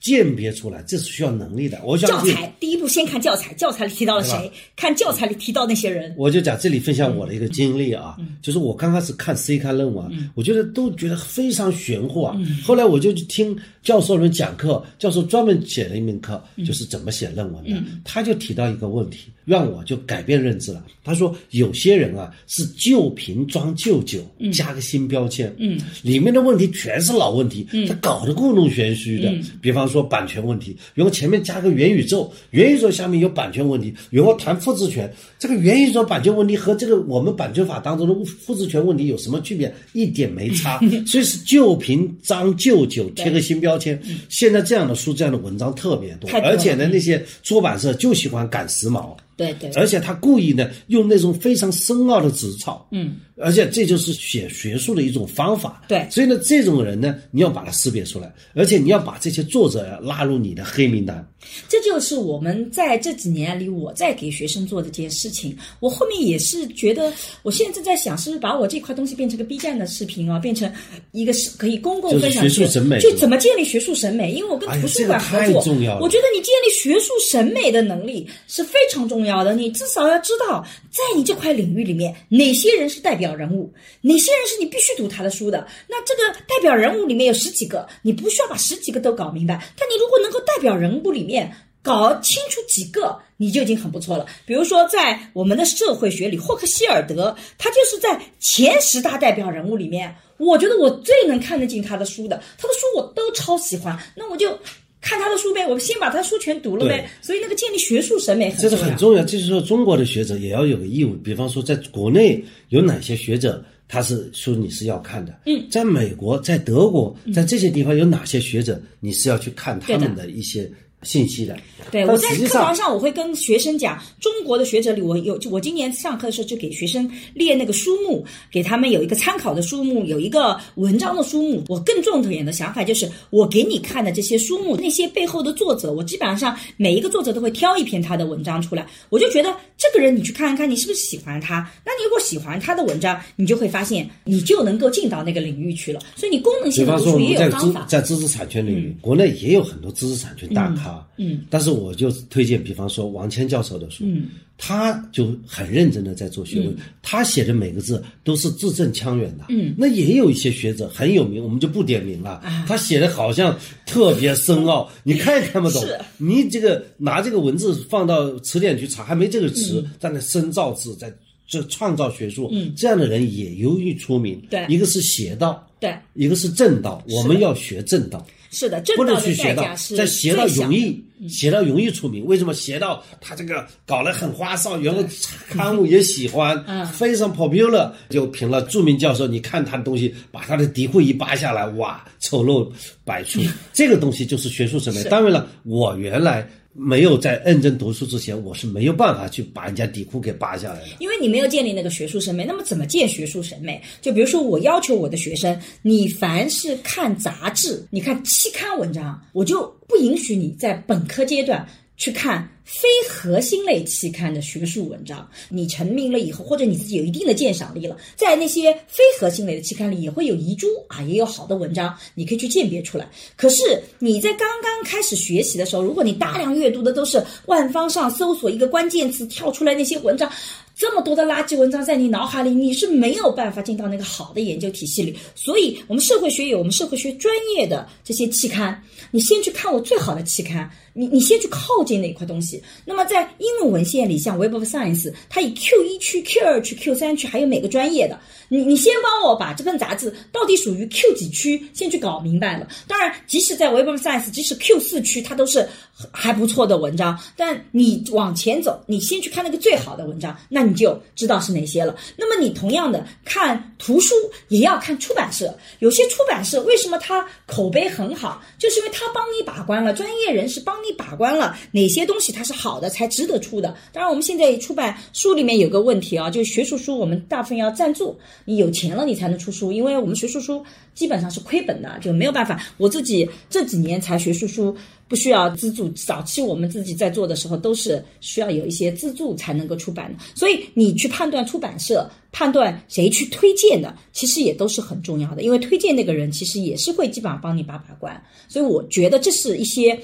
[0.02, 0.84] 鉴别出来？
[0.88, 1.80] 这是需要能力的。
[1.86, 4.52] 我相信教材第一步先看教材，教材里提到了谁？
[4.76, 6.14] 看教材里提到那些人。
[6.18, 12.36] 我就讲这里分享我的一个经历啊，就是我刚开始看 C 刊论文啊，我觉得都觉得非常玄乎啊。
[12.66, 17.84] 后来我就去听教授们讲课，教授专门写了一门课，就是怎么写论文的。
[18.04, 20.84] 他就提到一个问题：让我就改变认知了。
[21.04, 24.20] 他说有些人啊是旧瓶装旧酒，
[24.54, 29.34] 加个新标签，嗯，里面的问题全是老问题，嗯，他搞得故弄玄虚的。
[29.60, 39.74] 比方说版权问题，然后前面加个元宇宙，元宇宙下面有版权问题，然后谈复制权，这个元宇宙版权问题和这个我们版权法当中的复制权问题有什么区别？
[39.94, 44.02] 一点没差， 所以是旧瓶装旧酒，贴个新标签。
[44.30, 49.16] 现在这样的书、这样的文章特别多，而且呢，那些出版社就喜欢赶时髦。
[49.42, 55.84] 对对，而且他故意呢用那种非常深奥的纸草，嗯，而且这就是写学术的一种方法。
[55.88, 61.28] 对，所以呢，这种人呢，你要把他识别出来，而且你要把这些作者拉入你的黑名单。
[61.68, 65.58] 这就是我们在这几年里我在给学生做的这件事情。
[65.80, 70.72] 我后面也是觉得，我现在正在想，是不是把我这块东西变成个 B 站的视频啊，变成
[71.12, 72.44] 一个是可以公共分享。
[72.44, 74.32] 学术审美，就怎么建立学术审美？
[74.34, 79.54] 因为我跟图书馆合作，我觉得你建立学术审美的能力是非常重要的。
[79.54, 85.66] 你至少要知道，在你这块领域里面，哪些人是代表人物，哪些人是你必须读他的书的。
[85.88, 94.26] 那这个代表人物里面有十几个，你不需要把十几个都搞明白，但你如果能够代表人物里面搞清楚几个，你就已经很不错了。
[94.46, 103.98] 比如说，在我们的社会学里，霍克希尔德，他就是在前十大代表人物里面，我觉得我最能看得进他的书的，他的书我都超喜欢。
[104.16, 104.58] 那我就。
[105.02, 107.10] 看他的书呗，我们先把他书全读了呗。
[107.22, 109.24] 所以那个建立学术审美很这是很重要。
[109.24, 115.40] 就是说，中国的学者也要有个义务，比方说，在国内有哪些学者，他是书你是要看的。
[115.48, 120.72] 嗯，在美国、在德国、在这些地方有哪些学者，你是要去看他们的一些。
[121.04, 121.58] 信息的，
[121.90, 131.64] 对我在课堂上我会跟学生讲，中国的学者里，我有就我今年上课的时候就给学生列那个书目，给他们有一个参考的书目，有一个文章的书目。
[131.68, 138.86] 我更重点的想法就是，我给你看的这些书目，那些背后的作者，我基本上每一个作者都会挑一篇他的文章出来。
[139.10, 141.68] 我就觉得这个人你去看一看，你是不是喜欢他？
[141.84, 146.00] 那你如果喜欢他的文章，你就会发现你就能够进到那个领域去了。
[146.16, 147.88] 所以你功能性的读书也有方法。
[147.90, 150.91] 在知识产权领域，国内也有很多知识产权大咖。
[151.18, 165.84] 嗯，但是我就推荐，比方说王谦教授的书，嗯，他就很认真的在做学问，他写的每个字都是字正腔圆的，嗯，那也有一些学者很有名，我们就不点名了，他写的好像特别深奥， 你看也看不懂，
[166.18, 171.14] 你这个拿这个文字放到词典去查，还没这个词，在那深造字，在
[171.48, 178.26] 这创造学术，嗯，这样的人也由于出名，对，一个是邪道，对，一个是正道，我们要学正道。
[178.52, 179.64] 是的，不能去邪道，
[179.98, 182.26] 在邪道容易，邪道容易出名。
[182.26, 185.04] 为什么邪道他这个搞得很花哨，然后
[185.50, 189.26] 刊物也喜欢，非常 popular，就评了著名教授。
[189.26, 192.70] 你看他的东西，把他的底裤一扒下来，哇，丑陋
[193.06, 193.40] 百出。
[193.74, 195.04] 这个东西就是学术审美。
[195.06, 196.48] 当然了，我原来。
[196.74, 200.88] 没有在认真读书之前，我是没有办法去把人家底裤给扒下来的。
[201.00, 203.82] 因为你没有建立那个学术审美，那么怎么建学术审美？
[204.02, 212.48] 就比如说，我要求我的学生，你凡是看杂志、你看期刊文章，我就不允许你在本科阶段去看。
[212.64, 223.10] 非核心类期刊的学术文章，你成名了以后，或者你自己有一定的鉴赏力了，在那些非核心类的期刊里，也会有遗珠啊，也有好的文章，你可以去鉴别出来。
[223.36, 230.32] 可是你在刚刚开始学习的时候，如果你大量阅读的都是万方上搜索一个关键词跳出来那些文章，
[230.76, 235.16] 这么多的垃圾文章在你脑海里，你是没有办法进到那个好的研究体系里。
[235.36, 240.70] 所以，我们社会学有我们社会学专业的这些期刊，你先去看我最好的期刊。
[240.94, 242.51] 你你先去靠近那块东西。
[242.86, 248.20] 那么在英文文献里，像 Web of Science，它以 Q 一区、Q 二区、Q 三区，还有每个专业的。
[248.50, 252.68] 你你先帮我把这份杂志到底属于 Q 几区先去搞明白了。
[252.86, 255.66] 当然，即使在 Web of Science，即使 Q 四区，它都是
[256.12, 257.18] 还不错的文章。
[257.38, 261.96] 但你往前走，你先去看那个最好的文章，那你就知道是哪些了。
[262.18, 264.14] 那么你同样的看图书，
[264.50, 265.58] 也要看出版社。
[265.80, 270.82] 有些出版社为什么它口碑很好，就是因为它帮你把关了，专业人士帮。
[270.82, 273.76] 你把关了哪些东西它它是好的才值得出的？
[273.94, 282.60] 当然，我们现在出版书里面有个问题啊，就是学术书我们大部分要赞助，你有钱了你才能出书，因为我们学术书基本上是亏本的，就没有办法。
[282.78, 284.76] 我自己这几年才学术书
[285.08, 290.24] 不需要资助，早期我们自己在做的时候都是需要有一些资助才能够出版的。
[290.34, 298.20] 所以你去判断出版社，判断谁去推荐的，其实也都是很重要的，因为推荐那个人其实也是会基本上帮你把把关。
[298.48, 299.96] 所以我觉得这是一些。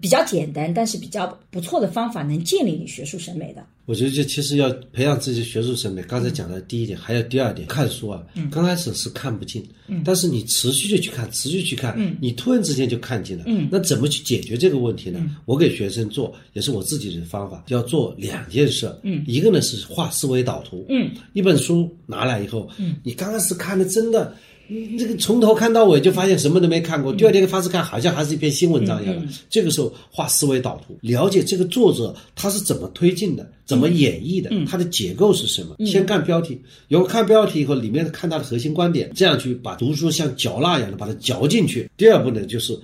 [0.00, 3.64] 比较简单，但是比较不错的方法，能建立你学术审美的。
[3.86, 6.00] 我觉得这其实要培养自己学术审美。
[6.02, 9.66] 刚才讲的第一点，还有第二点，看书啊，刚开始是看不进，
[10.04, 13.44] 但是你持续的去看，持续去看，你突然之间就看进了。
[13.70, 15.36] 那怎么去解决这个问题呢？
[15.44, 18.94] 我给学生做，也是我自己的方法，要做两件事。
[19.02, 20.86] 嗯，一个呢是画思维导图。
[20.88, 24.36] 嗯，一本书拿来以后，嗯，你刚开始看的真的。
[24.70, 29.26] 你这个从头看到尾就发现什么都没看过，第二天发始看好像还是一篇新文章一样的。
[29.48, 35.74] 这个时候画思维导图，了解这个作者他是怎么推进的，怎么演绎的，他的结构是什么。
[35.84, 41.90] 先看标题，然后看标题以后里面看他的核心观点，这样去把读书像嚼蜡一样的把它嚼进去。
[41.96, 42.78] 第二步呢就是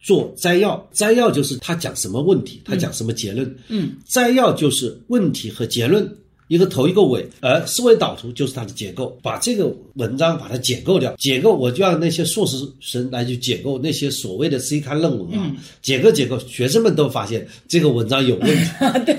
[0.00, 3.56] 做摘要，摘要就是他讲什么问题，他讲什么结论。
[3.68, 6.12] 嗯，摘要就是问题和结论。
[6.48, 18.64] 一个头一个尾，而思维导图就是它的结构，把这个文章把它解构掉，解构我就让那些硕士生来去解构那些所谓的 C 刊论文啊，解构解构，学生们都发现这个文章有问题，
[19.06, 19.16] 对。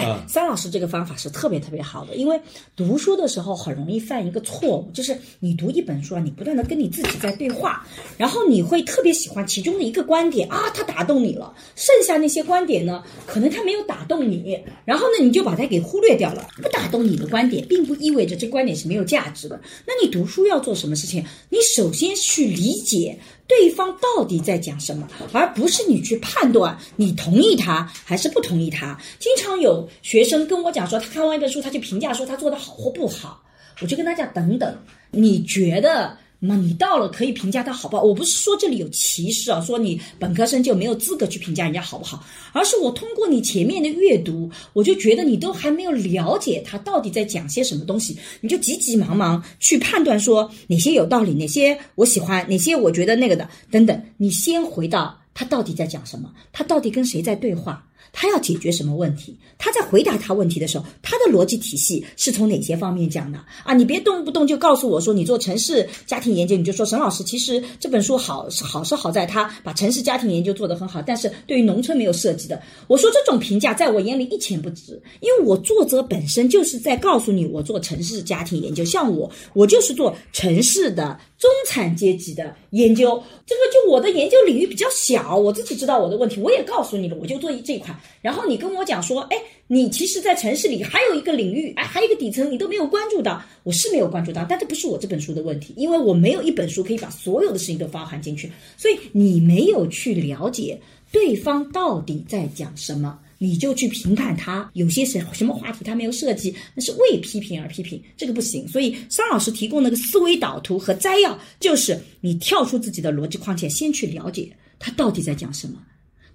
[0.00, 2.40] 哎，三老师这个方法是特别特别好的，因为
[2.74, 7.86] 读书的时候很容易犯一个错误，就是你读一本书啊，你不断的跟你自己在对话，
[8.16, 16.48] 然后你会特别喜欢其中的一个观点啊，它打动你了，剩下那些观点呢，可能它没有打动你，然后呢，你就把它给忽略掉了。
[16.62, 19.60] 不打动你的观点，并不意味着这观点是没有价值的。
[19.86, 21.24] 那你读书要做什么事情？
[21.48, 23.18] 你首先去理解。
[23.50, 28.96] 对方到底在讲什么，而不是你去判断你同意他还是不同意他。
[29.18, 33.42] 经常有学生跟我讲说，他看完一本书，他就评价说他做的好或不好，
[33.80, 34.78] 我就跟他讲，等等，
[35.10, 36.16] 你觉得？
[36.42, 38.02] 那你到了可以评价他好不好？
[38.02, 54.02] 我不是说这里有歧视啊，说你本科生就没有资格去评价人家好不好，而是我通过你前面的阅读，我就觉得你都还没有了解他到底在讲些什么东西，你就急急忙忙去判断说哪些有道理，哪些我喜欢，哪些我觉得那个的等等。
[54.16, 57.86] 你先回到他到底在讲什么，他到底跟谁在对话。
[58.12, 59.36] 他要解决什么问题？
[59.58, 63.74] 他在回答他问题的时候，他的逻辑体系是从哪些方面讲的啊？
[63.74, 72.60] 你别动不动就告诉我说你做城市家庭研究，你就说沈老师其实这本书好是好是好在他把城市家庭研究做得很好，但是对于农村没有涉及的。
[72.88, 87.89] 我说这种评价在我眼里一钱不值，因为我作者本身就是在告诉你我做城市家庭研究，像我我就是做城市的中产阶级的研究，这个就我的研究领域比较小，我自己知道我的问题，我也告诉你了，我就做这一块。
[88.20, 93.42] 然后你跟我讲说，哎，你其实，在城市里还有一个领域，哎，还有一个底层，你都没有关注到。
[93.62, 98.50] 我是没有关注到，但这不是我这本书的问题，因为我没有一本书可以把所有的事情都包含进去。
[98.76, 100.80] 所以你没有去了解
[101.12, 108.66] 对方到底在讲什么，你就去评判他有些什什么话题他没有涉及，那是为批评而批评，这个不行。
[108.68, 115.74] 所以桑老师提供那个思维导图和摘要，就是你跳出自己的逻辑框架，先去了解他到底在讲什么。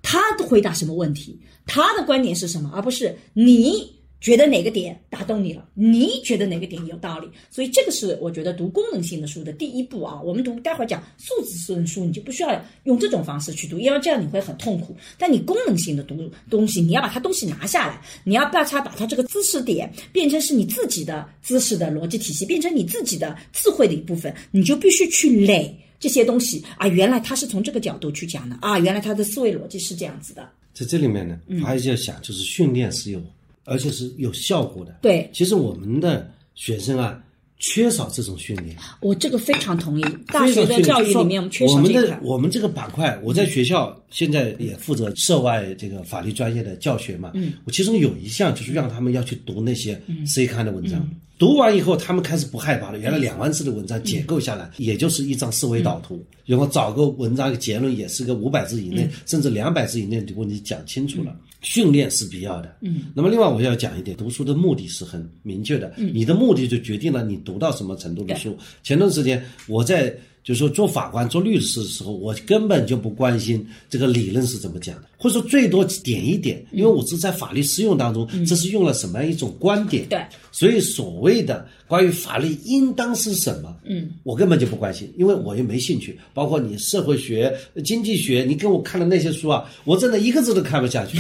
[0.07, 1.39] 他回答什么问题？
[1.65, 2.71] 他的观点是什么？
[2.75, 3.91] 而不是你
[4.21, 5.67] 觉得哪个点打动你了？
[5.73, 7.27] 你觉得哪个点有道理？
[7.49, 10.21] 所以这个是我觉得读功能性的书的第一步啊。
[10.23, 14.95] 我们读待会儿讲素质性的书，你就不需要用这种方式去读，因为这样你会很痛苦。
[15.17, 25.75] 但你功能性的读东西，你要把它东西拿下来，你要把它把它这个知识点变成是你自己的知识的逻辑体系，变成你自己的智慧的一部分，你就必须去累。
[25.99, 30.47] 这些东西啊，原来他是从这个角度去讲的啊，原来他的思维逻辑是这样子的。
[30.73, 33.21] 在这里面呢，还是要想，就是训练是有，
[33.63, 34.97] 而且是有效果的。
[35.01, 37.23] 对，其实我们的学生啊，
[37.65, 38.75] 缺少这种训练。
[39.01, 40.05] 我这个非常同意。
[40.27, 42.19] 大学的教育里面，我们缺少这个。
[42.21, 47.31] 我们这个板块，我在学校现在也负责涉外这个法律专业的教学嘛。
[47.33, 47.53] 嗯。
[47.65, 51.09] 我其中有一项就是让他们要去读那些 C 刊的文章。
[51.37, 52.99] 读完以后，他们开始不害怕了。
[52.99, 61.35] 原来两万字的文章解构下来，也就是一张思维导图，然后找个文章的结论，也是个五百字以内，甚至两百字以内的问题讲清楚了。
[61.65, 62.77] 训练是必要的。
[62.81, 63.07] 嗯。
[63.13, 65.91] 那么另外我要讲一点，读书的目的是很明确的。
[65.97, 66.11] 嗯。
[66.13, 68.57] 你的目的就决定了你读到什么程度的书。
[68.83, 70.15] 前段时间我在。
[70.45, 80.07] 就是说，做法官、做律师的时候，我根本就不关心这个理论是怎么讲的，或者说最多点一点，因为我是在法律适用当中，这是用了什么样一种观点。
[80.07, 86.15] 对，所以所谓的关于法律应当是什么，嗯，我根本就不关心，因为我又没兴趣。
[86.31, 87.51] 包括你社会学、
[87.83, 91.17] 经济学，你给我看的那些书啊，我真的一个字都看不下去。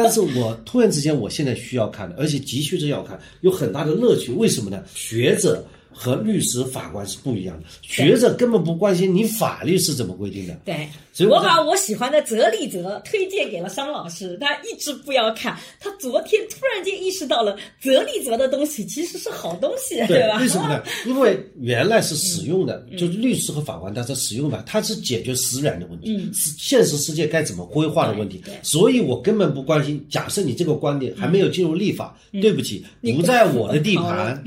[0.00, 4.30] 但是我突然之间，我现在需要看的，而且急需着要看，有很大的乐趣。
[4.30, 4.80] 为什么呢？
[4.94, 5.64] 学者。
[5.98, 7.64] 和律师、法官是不一样的。
[7.82, 10.54] 学者根本不关心你法律是怎么规定的。
[10.64, 15.58] 对，所以我把我喜欢的泽利泽推荐给了商老师，他一直不要看。
[15.80, 20.38] 他昨天突然间意识到了泽利泽的东西其实是好东西，对吧？
[20.38, 20.80] 对为什么呢？
[21.04, 28.58] 因为 原来是使用的，就是律师和法官，他是使用法，他是解决实然的问题，是现实世界该怎么规划的问题对对。
[28.62, 30.06] 所以我根本不关心。
[30.08, 32.84] 假设你这个观点还没有进入立法，对不起，
[33.16, 34.40] 不在我的地盘，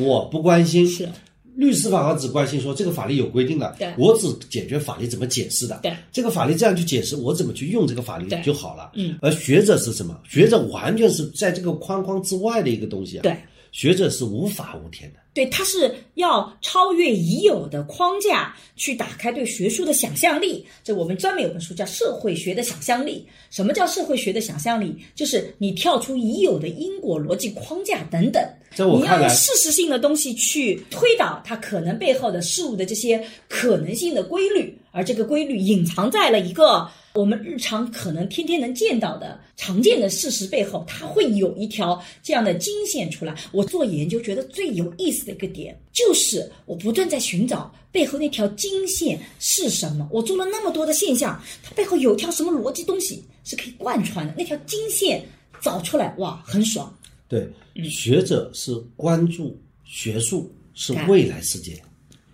[0.00, 0.95] 我不关心。
[0.96, 1.08] 是
[1.56, 5.80] 律师法官只关心说这个法律有规定的，我只解决法律怎么解释的。
[5.82, 8.90] 对这个法律这样去解释，我怎么去用这个法律就好了。
[8.94, 10.20] 嗯，而学者是什么？
[10.28, 13.22] 学者完全是在这个框框之外的一个东西啊。
[13.22, 13.34] 对，
[13.76, 15.18] 学者是无法无天的。
[15.34, 20.66] 对，他是要超越已有的框架，去打开对学术的想象力。
[20.82, 23.26] 这我们专门有本书叫《社会学的想象力》。
[23.54, 24.96] 什么叫社会学的想象力？
[25.14, 43.34] 就是你跳出已有的因果逻辑框架等等，你要在我看来用事实性的东西去推导它可能背后的事物的这些可能性的规律，而这个规律隐藏在了一个我们日常可能天天能见到的常见的事实背后，它会有一条这样的经线出来。
[43.52, 50.06] 我做研究觉得最有意思的一个点，就是我不断在寻找背后那条经线是什么。
[50.12, 55.24] 我做了那么多的现象，它背后有一条什么逻辑东西是可以贯穿的，那条经线
[55.62, 56.94] 找出来，哇，很爽。
[57.28, 57.48] 对，
[57.90, 61.82] 学者是关注学术是未来世界，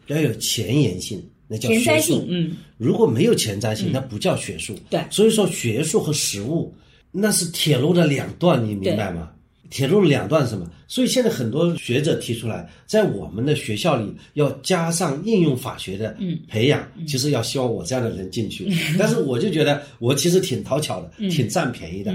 [0.09, 2.25] 要有前沿性，那叫学术。
[2.27, 4.75] 嗯，如果没有前瞻性，那不叫学术。
[4.89, 6.75] 对所以说学术和实务
[7.11, 9.31] 那是铁路的两段，你明白吗？
[9.69, 10.71] 铁路的两段是什么？
[10.87, 16.15] 所以现在很多学者提出来，在我们的学校里要加上应用法学的
[16.49, 18.69] 培养，其实要希望我这样的人进去。
[18.99, 22.15] 但是我就觉得我其实挺讨巧的，挺占便宜的，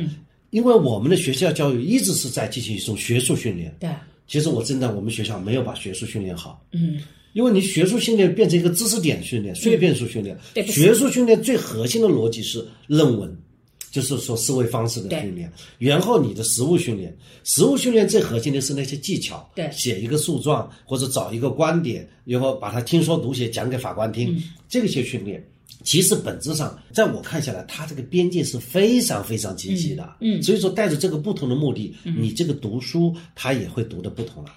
[0.52, 3.76] 因为我们的学校教育一直是在进行一种学术训练。
[3.80, 3.90] 对，
[4.28, 6.98] 其实我真的我们学校没有把学术训练好，嗯，
[7.38, 10.36] 因为你学术训练变成一个知识点训练、碎片式训练。
[10.56, 13.32] 对学术训练最核心的逻辑是论文，
[13.92, 15.54] 就是说思维方式的训练。
[15.78, 24.36] 然后你的实务训练，实务训练最核心的是那些技巧，对写一个诉状或者找一个观点，然后把它听说读写讲给法官听，
[24.68, 25.48] 这些训练。
[25.84, 30.02] 其实本质上，在我看下来，它这个边界是非常非常清晰的。
[30.22, 34.50] 嗯嗯所以说带着这个不同的目的，你这个读书它也会读的不同了。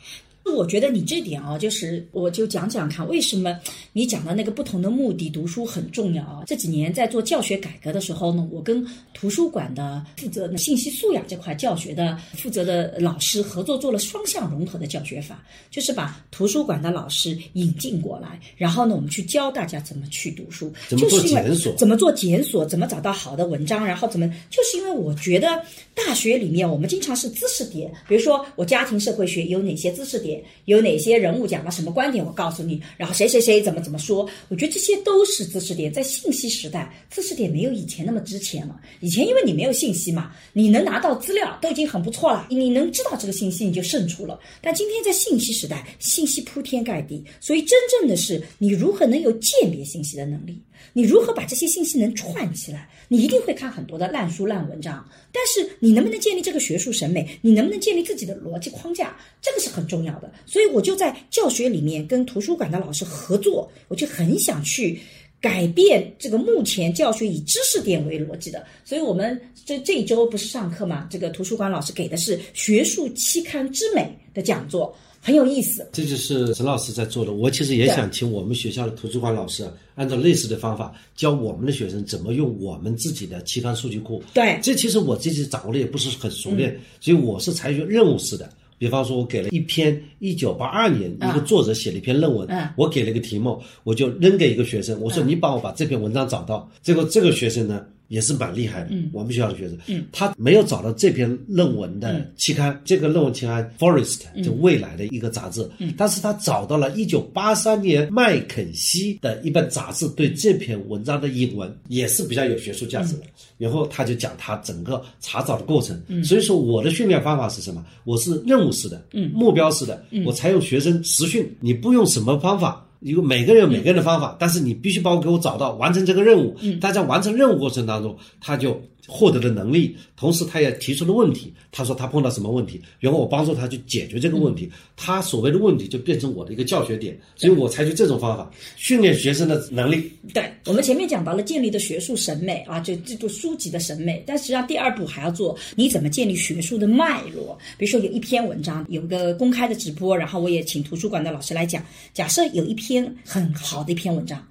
[0.51, 3.59] 我觉得你这点啊，就是我就讲讲看，为什么
[3.93, 6.43] 你讲的那个不同的目的读书很重要啊？
[6.47, 25.49] 这几年在做教学改革的时候呢，我跟图书馆的负责的信息素养这块教学的负责的老师合作，做了双向融合的教学法，就是把图书馆的老师引进过来，然后呢，我们去教大家怎么去读书，怎么做就是因为检索怎么做检索，怎么找到好的文章，然后怎么，就是因为我觉得
[25.95, 35.93] 大学里面我们经常是知识点，比如说我家庭社会学有哪些知识点，有哪些人物讲了什么观点，我告诉你，然后谁谁谁怎么怎么说，我觉得这些都是知识点。
[35.93, 38.81] 在信息时代，知识点没有以前那么值钱了。
[39.01, 44.39] 以前因为你没有信息嘛，你能拿到资料都已经很不错了，你能知道这个信息你就胜出了。
[44.61, 50.61] 但今天在信息时代，信息铺天盖地，所以真正的是你如何能有鉴别信息的能力。
[50.93, 52.89] 你如何把这些信息能串起来？
[53.09, 57.29] 你一定会看很多的烂书烂文章，但是你能不能建立这个学术审美？
[57.43, 59.17] 你能不能建立自己的逻辑框架？
[59.43, 60.33] 这个是很重要的。
[60.47, 65.01] 所以我就在教学里面跟图书馆的老师合作，我就很想去
[65.41, 68.65] 改变这个目前教学以知识点为逻辑的。
[68.85, 71.09] 所以我们这这一周不是上课嘛？
[71.11, 75.89] 这个图书馆老师给的是学术期刊之美的讲座，很有意思。
[75.93, 77.33] 这就是陈老师在做的。
[77.33, 84.23] 我其实也想请我们学校的图书馆老师啊，按照类似的方法教我们的学生怎么用我们自己的期刊数据库。
[84.33, 88.51] 对这其实我自己掌握的也不是很熟练，所以我是采取任务式的。
[88.79, 96.67] 比方说，我给了一篇一九八二年一个作者写了一篇论文，嗯我给了一个题目，我就扔给一个学生，我说你帮我把这篇文章找到。
[96.81, 113.23] 结果这个学生呢也是蛮厉害的，我们学校的学生，他没有找到这篇论文的期刊，这个论文期刊 Forest 就未来的一个杂志，但是他找到了一九八三年麦肯锡的一本杂志对这篇文章的引文，也是比较有学术价值的。
[113.59, 116.03] 然后他就讲他整个查找的过程。
[116.25, 117.87] 所以说我的训练方法是什么？
[118.03, 119.01] 我是任务式的，
[119.33, 122.85] 目标式的，我采用学生实训，你不用什么方法。
[123.01, 126.55] 有每个人有每个人的方法，但是你必须帮我给我找到完成这个任务。
[126.61, 131.53] 嗯，但在完成任务过程当中，他就获得的能力，同时他也提出了问题。
[131.73, 134.71] 他说他碰到什么问题，然后我帮助他去解决这个问题。
[134.97, 140.11] 他所谓的问题就变成我的一个教学点，所以我采取这种方法训练学生的能力。
[140.35, 147.59] 对我们前面讲到了建立的学术审美啊，就这部书籍的审美，但实际上第二步还要做你怎么建立学术的脉络。
[147.79, 151.85] 比如说有一篇文章，有个公开的直播，然后我也请图书馆的老师来讲。
[152.13, 154.45] 假设有一篇很好的一篇文章，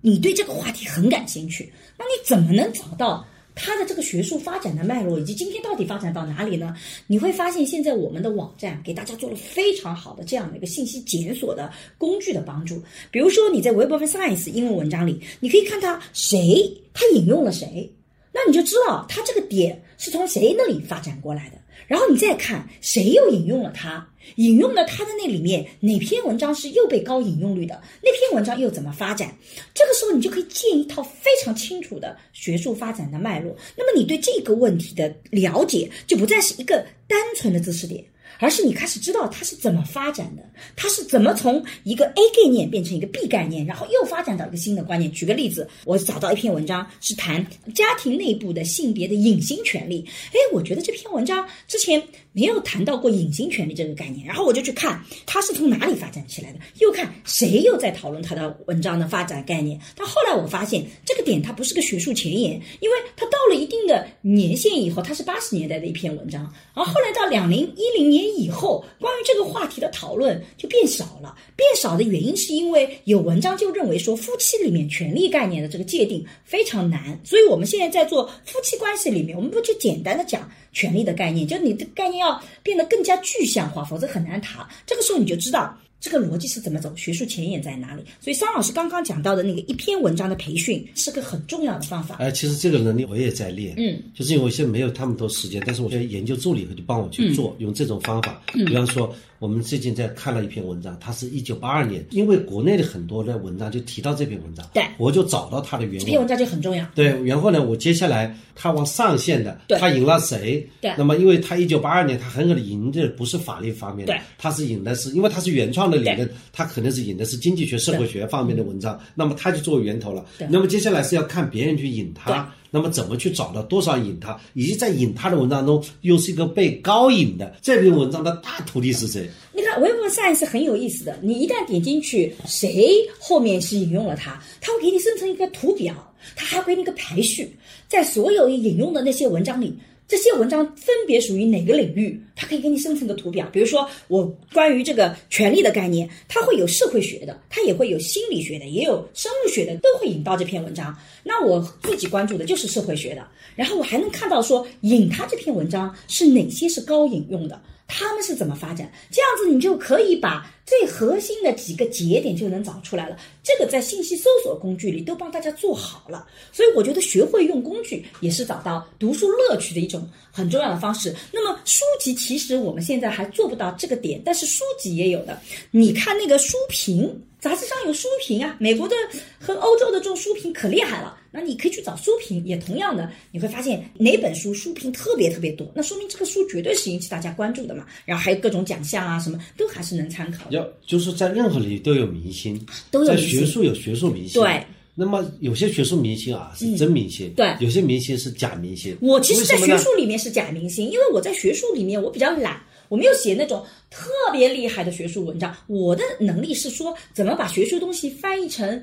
[0.00, 3.24] 你对这个话题很感兴趣，那你怎么能找到
[3.54, 6.74] 它的这个学术发展的脉络，以及今天到底发展到哪里呢？
[7.06, 12.82] 你会发现，现在我们的网站给大家做了非常好的这样的一个信息检索的工具的帮助。
[13.10, 17.90] 比如说，你在 Web of Science 英文文章里，你可以看它谁它引用了谁，
[18.32, 21.61] 那你就知道它这个点是从谁那里发展过来的。
[21.92, 29.36] 然后你再看谁又引用了他，引用了他的那里面哪篇文章是又被高引用率的，那篇文章又怎么发展？
[29.74, 33.54] 这个时候你就可以建一套非常清楚的学术发展的脉络。
[33.76, 38.02] 那么你对这个问题的了解就不再是一个单纯的知识点。
[38.42, 40.42] 而是你开始知道它是怎么发展的，
[40.74, 45.10] 它是怎么从一个 A 概念变成一个 B 概念，然后又发展到一个新的观念。
[45.12, 50.04] 举个例子，我找到一篇文章是谈家庭内部的性别的隐形权利。
[50.32, 52.02] 哎，我觉得这篇文章之前
[52.32, 59.78] 没有谈到过隐形权利这个概念，然后我就去看它是从哪里发展起来的，又看谁又在讨论它的文章的发展概念。
[59.94, 66.42] 但后来我发现这个点它不是个学术前沿，因为它到了一定的年限以后，它是八十年代的一篇文章，
[66.74, 68.22] 然后来到两零一零年。
[68.32, 84.66] 以后关于这个话题的讨论就变少了，变少的原因是因为有文章就认为说夫妻里面权利概念的这个界定非常难，所以我们现在在做夫妻关系里面，我们不就简单的讲权利的概念，就你的概念要变得更加具象化，否则很难谈。
[84.86, 85.78] 这个时候你就知道。
[86.04, 86.92] 这个逻辑是怎么走？
[86.96, 88.02] 学术前沿在哪里？
[88.20, 92.16] 所以桑老师刚刚讲到的那个一篇文章的培训是个很重要的方法。
[92.16, 99.14] 哎，其实这个能力我也在练，嗯，就是因为我现在没有那么多时间，但是我现在研究助理就帮我去做，用这种方法，比方说。
[99.42, 105.98] 我们最近在看了一篇文章，它是一九八二年，因为国内的很多的文章就提到这篇文章，对，我就找到它的原文。
[105.98, 106.86] 这篇文章就很重要。
[106.94, 110.64] 对，然后呢，我接下来他往上线的，他引了谁？
[110.80, 120.24] 对，那么因为他一九八二年，他很可能引的不是法律方面的，他是引的是，因为他是原创的理论，他可能是引的是经济学、社会学方面的文章，那么他就作为源头了。
[120.48, 122.48] 那么接下来是要看别人去引他。
[122.74, 129.28] 那么怎么去找到多少引他，以及在引他的文章中又是一个被高引的这篇文章的大徒弟是谁？
[129.52, 135.94] 你看，Web Science 很有意思的，你一旦点进去，谁后面是引用了他，他会给你生成一个图表，
[136.34, 137.54] 他还会给你个排序，
[137.86, 139.76] 在所有引用的那些文章里。
[140.12, 142.22] 这些文章分别属于哪个领域？
[142.36, 143.48] 它可以给你生成个图表。
[143.50, 150.94] 比如说，我关于这个权利的概念，它会有社会学的，它也会有心理学的，也有生物学的，都会引到这篇文章。
[151.24, 157.58] 那我自己关注的就是社会学的，然后我还能看到说引它这篇文章是哪些是高引用的。
[157.94, 158.90] 他们是怎么发展？
[159.10, 163.18] 这样子你就可以把最核心的几个节点就能找出来了。
[163.42, 171.14] 这个在信息搜索工具里都帮大家做好了，所以我觉得学会用工具也是找到读书乐趣的一种很重要的方式。
[171.30, 175.38] 那么书籍其实我们现在还做不到这个点，但是书籍也有的。
[175.70, 177.22] 你看那个书评。
[177.42, 178.94] 杂志上有书评啊，美国的
[179.40, 181.18] 和欧洲的这种书评可厉害了。
[181.32, 187.86] 那你可以去找书评，也同样的，你会发现哪本书书评特别特别多，那说明这个书绝对是引起大家关注的嘛。
[188.04, 190.44] 然后还有各种奖项啊，什么都还是能参考。
[190.50, 192.60] 要就是在任何领域都有明星，
[192.90, 194.40] 都在学术有学术明星。
[194.42, 194.64] 对，
[194.94, 198.94] 那么有些学术明星啊是真明星，对，有些明星是假明星。
[199.00, 202.60] 我其实，在学术里面是假明星，因为我在学术里面我比较懒。
[202.88, 208.82] 我没有写那种特别厉害的学术文章，我的能力是说怎么把学术东西翻译成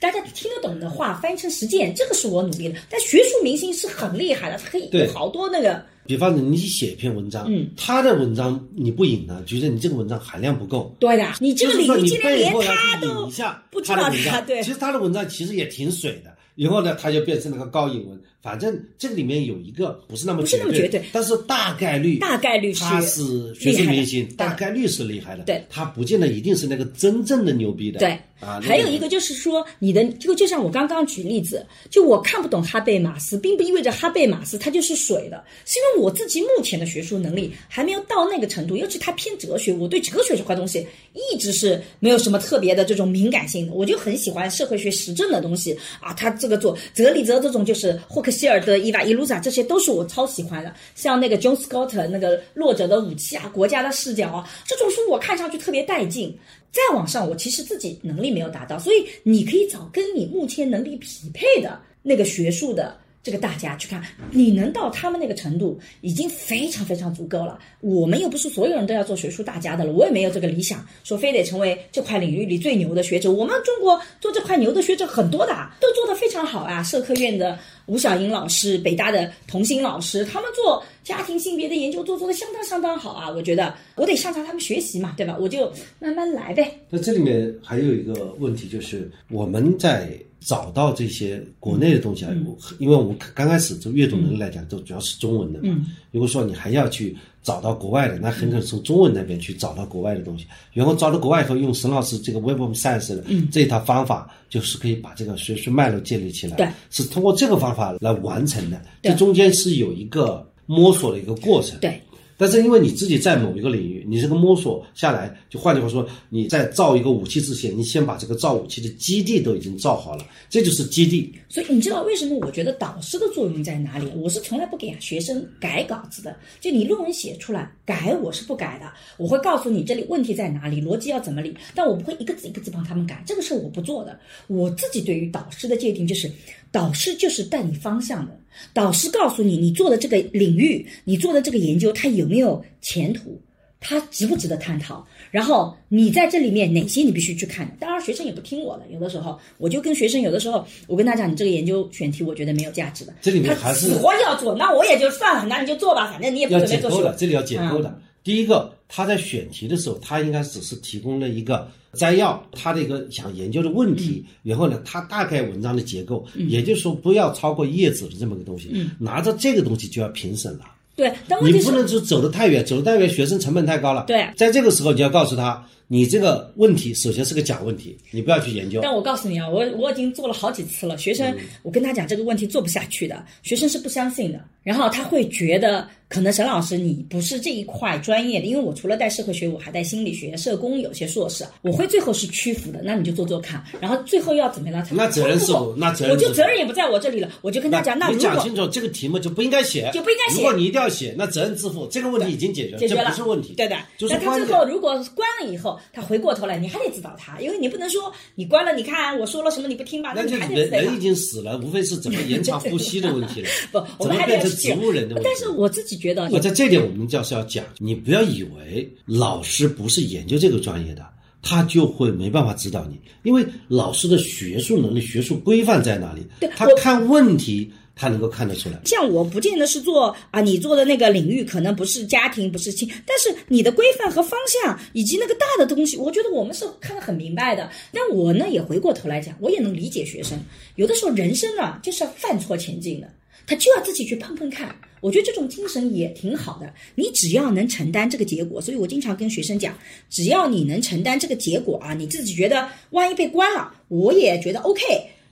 [0.00, 2.76] 大家听得懂的话，翻译成实践，这个是我努力的。
[2.88, 5.82] 但学术明星是很厉害的，他可以有好多那个。
[6.06, 10.94] 比方说，你写一篇文章，嗯，他的文章你不引呢，觉得你这个文章含量不够。
[10.98, 13.30] 对的，你这个领域竟然连他都
[13.70, 16.34] 不知道他，对，其实他的文章其实也挺水的。
[16.54, 18.18] 以后呢，他就变成了个高引文。
[18.40, 20.58] 反正这个里面有一个不是那么绝
[20.88, 25.42] 对，但是大概率大概率他是学术明星，大概率是厉害的。
[25.44, 27.98] 对，他不见得一定是那个真正的牛逼的。
[27.98, 40.86] 对啊，还有一个就是说，你的就就像我刚刚举例子，就我看不懂哈贝马斯，并不意味着哈贝马斯他就是水的，是因为我自己目前的学术能力还没有到那个程度，尤其他偏哲学，我对哲学这块东西
[41.32, 46.78] 一直是没有什么特别的这种敏感性的，我就很喜欢社会学实证的东西啊，他这个做。
[46.94, 50.72] 哲理哲这种就是霍希尔德、伊娃伊鲁萨，这些都是我超喜欢的。
[50.94, 56.36] 像那个 John Scott 那个弱者的武器啊，国家的视角啊，这种书我看上去特别带劲。
[56.70, 62.96] 再往上，我其实自己能力没有达到，所以你可以找跟你目前能力匹配的那个学术的。
[63.20, 64.00] 这个大家去看，
[64.30, 67.58] 你能到他们那个程度，已经非常非常足够了。
[67.80, 73.30] 我们又不是所有人都要做学术大家的了，我也没有这个理想，说非得成为这块领域里最牛的学者。
[73.30, 76.82] 我们中国做这块牛的学者很多的，都做得非常好啊。
[76.82, 77.58] 社科院的
[77.88, 83.28] 吴晓莹老师，北大的童心老师，他们做家庭性别的研究，做做的相当相当好啊。
[83.28, 85.36] 我觉得我得向着他们学习嘛，对吧？
[85.40, 86.78] 我就慢慢来呗。
[86.88, 90.08] 那这里面还有一个问题，就是我们在。
[90.40, 92.32] 找到这些国内的东西啊，
[92.78, 95.76] 因为我们刚开始做阅读能力来讲，都主要是中文的嘛。
[96.12, 100.46] 如果说你还要去找到国外的，那很可能从中文那边去找到国外的东西。
[100.72, 106.56] 然后找到国外以后，用沈老师这个 Web of Science 的这一套方法，就是可以把这个学术脉络建立起来。
[106.56, 108.80] 对，是通过这个方法来完成的。
[109.02, 111.78] 这中间是有一个摸索的一个过程。
[111.80, 112.00] 对。
[112.38, 121.34] 但是因为你自己在某一个领域，你这个摸索下来，就换句话说，你在造一个武器之前，你先把这个造武器的基地都已经造好了，这就是基地。
[121.48, 124.08] 所以你知道为什么我觉得导师的作用在哪里？
[124.14, 128.86] 我是从来不给学生改稿子的，就你论文写出来改，我是不改的。
[129.16, 134.16] 我会告诉你这里问题在哪里，逻辑要怎么理，但我不会一个字一个字帮他们改，这个事我不做的。
[134.46, 136.30] 我自己对于导师的界定就是，
[136.70, 138.38] 导师就是带你方向的。
[138.72, 143.40] 导师告诉你，你做的这个领域，你做的这个研究，它有没有前途？
[143.80, 145.06] 它值不值得探讨？
[145.30, 147.76] 然后你在这里面哪些你必须去看？
[147.78, 153.14] 当然，学生也不听我的，有的时候我就跟学生，有的时候我跟他讲，你这个研究选题我觉得没有价值的。
[153.22, 156.90] 这里面还是死活要做，那我也就算了，那你就做吧，反正你也不准备做。
[156.90, 158.00] 要解构的，这里要解构的。
[158.24, 161.70] 第一个，他在选题的时候，他应该只是提供了一个。
[161.94, 168.68] 摘要他的一个想研究的问题，然后呢，他大概文章的结构，也就是说不要超过页纸的这么个东西，
[168.98, 170.66] 拿着这个东西就要评审了。
[170.94, 171.10] 对，
[171.42, 174.04] 你不能就走得太远，走得太远，学生成本太高了。
[174.06, 178.80] 对，在这个时候你要告诉他，你这个问题首先是个假问题，你不要去研究。
[178.82, 185.88] 但我告诉你啊，我我已经做了好几次了，学生，我跟他讲这个问题做不下去的，学生是不相信的，然后他会觉得。
[186.10, 192.80] 可能沈老师你不是这一块专业的，因为我除了带社会学，我还带心理学、社工，有些硕士，我会最后是屈服的。
[192.82, 194.88] 那你就做做看，然后最后要怎么样？
[194.90, 200.40] 那责任是我，那责任我就责任也不在我这里了，我就跟他讲，那你讲清楚这个题目就不应该写，就不应该写。
[200.40, 203.52] 如果你一定要写，那责任自负，这个问题已经解决了，解决了，不是问题。
[203.52, 210.12] 对的，就是那他最后如果关了以后，他回过头来，你还得指导他，因为你不能说你关了，你看我说了什么你不听吧？
[210.14, 213.48] 那就人人已经死了，无非是怎么延长呼吸的问题了。
[213.72, 215.28] 不，我们还变成植物人的问题。
[215.28, 216.82] 但是我自己觉得，我在这点。
[216.82, 221.06] 我们教师要讲，你不要以为老师不是研究这个专业的，
[221.42, 226.26] 他就会没办法指导你，因为老师的学术能力、学术规范在哪里？
[226.56, 228.80] 他看问题，他能够看得出来。
[228.84, 237.68] 像我不见得是做啊，你做的那个领域可能不是家庭，不是亲，但是你的规范和方向以及那个大的东西，我觉得我们是看得很明白的。
[237.92, 240.38] 但我呢，也回过头来讲，我也能理解学生，
[240.76, 243.10] 有的时候人生啊，就是要犯错前进的。
[243.46, 246.70] 他就要自己去碰碰看，我觉得这种精神也挺好的。
[246.94, 249.74] 你只要能承担这个结果，所以我经常跟学生讲，
[250.10, 254.82] 只要你能承担这个结果啊，你自己觉得万一被关了，我也觉得 OK，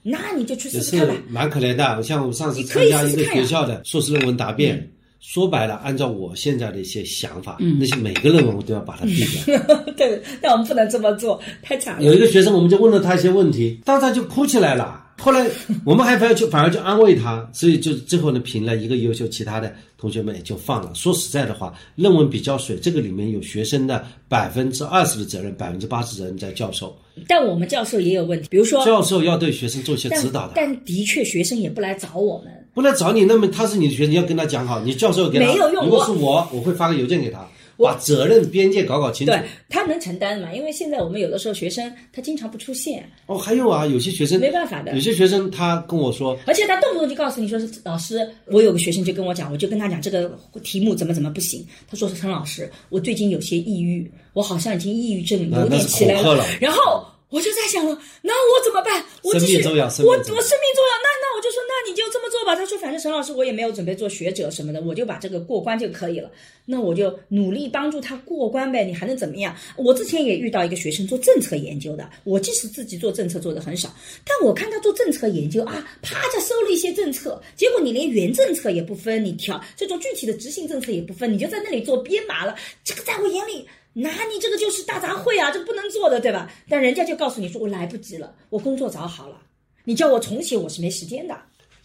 [0.09, 1.13] 那你就去试试看吧。
[1.29, 4.89] 蛮可怜的，像我上次参加一个学校的硕士论文答辩，
[5.19, 9.67] 说白了，按照我现在的一些想法，那些每个论文我都要把它毙掉。
[9.97, 12.03] 对，但我们不能这么做，太惨了。
[12.03, 15.03] 有一个学生，我们就问了他一些问题，当场就哭起来了。
[15.19, 15.45] 后来
[15.83, 20.91] 我们还反而去反而就安慰他，所以就最后呢评了一个优秀，其他的同学们也就放了。
[20.93, 26.95] 说实在的话，论文比较水，这个里面有学生的百分之二十的责任，百分之八十责任在教授。
[27.27, 30.53] 但我们教授也有问题，比如说教授要对学生做一些指导的。
[30.55, 35.85] 但的确学生也不来找我们，不来找你，那么他是你的学生，你要跟他讲好，你教授给他没有用。
[35.85, 37.45] 如果是我，我会发个邮件给他。
[37.77, 40.53] 把责任边界搞搞清楚，对他能承担嘛？
[40.53, 43.07] 因为现在我们有的时候学生他经常不出现。
[43.27, 50.31] 哦，还有啊，有些学生没办法的，有些学生他跟我说，而且他动不动就告诉你说是老师，我有个学生就跟我讲，我就跟他讲这个
[50.63, 51.65] 题目怎么怎么不行。
[51.87, 57.05] 他说是陈老师，我最近有些抑郁，我好像已经抑郁症有点起来了，然后。
[57.29, 59.03] 我就在想了，那我怎么办？
[59.21, 60.93] 我生命重要，我我生命重要。
[61.03, 62.55] 那那我就说，那你就这么做吧。
[62.55, 66.31] 他说，反正陈老师我也没有准备做学者什么的，我就把这个过关就可以了。
[66.65, 68.85] 那我就努力帮助他过关呗。
[68.85, 69.53] 你还能怎么样？
[69.75, 82.55] 我之前也遇到一个学生做政策研究的，我即使自己做政策做的很少，但我看他做政策研究啊，啪就收了一些政策，结果你连原政策也不分，你调这种具体的执行政策也不分，你就在那里做编码了。
[82.85, 83.67] 这个在我眼里。
[83.99, 86.51] 那你这个就是大杂烩啊，这不能做的，对吧？
[86.69, 89.41] 但人家就告诉你说我来不及了，我工作找好了，
[89.85, 91.35] 你叫我重写，我是没时间的。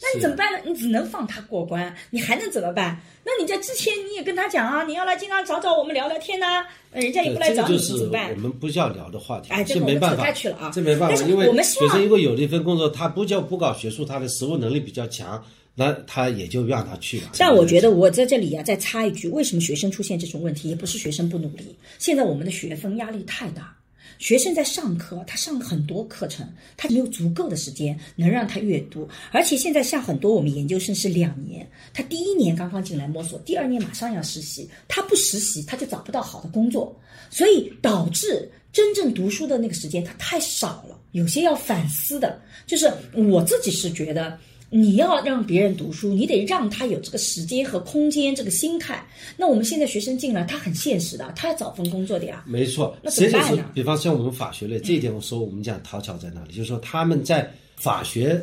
[0.04, 0.58] 那你怎么办呢？
[0.64, 3.00] 你只能放他过关，你还能怎么办？
[3.24, 8.36] 那你在之前你也跟他讲啊，你要来经常找找我们聊聊天呐、呃人家也不来找你，这个怎么办我？
[8.40, 10.30] 们不叫聊的话题，哎这个没办法
[10.72, 15.42] 这没办法，因为学生如果有了一份工作，他不叫不搞学术，他的实务能力比较强，
[15.74, 17.30] 那他也就让他去了。
[17.38, 23.76] 但我觉得我在这里啊，再插一句，为什么学生出现这种问题，也不是学生不努力，现在我们的学分压力太大。
[24.18, 26.46] 学生在上课，他上很多课程，
[26.76, 36.96] 他没有足够的时间能让他阅读，而且现在像很多我们研究生是两年，他第一年刚刚进来摸索，第二年马上要实习，他不实习他就找不到好的工作，
[37.30, 44.38] 所以导致真正读书的那个时间他太少了，有些要反思的，就是我自己是觉得。
[44.74, 49.06] 你要让别人读书，你得让他有这个时间和空间，这个心态。
[49.36, 52.42] 那我们现在学生进来，他很现实的，他要找份工作的呀。
[52.46, 58.42] 没错，那怎这就是么办呢比方像我们法学类这一点，我说我们讲讨巧在哪里，就是说他们在法学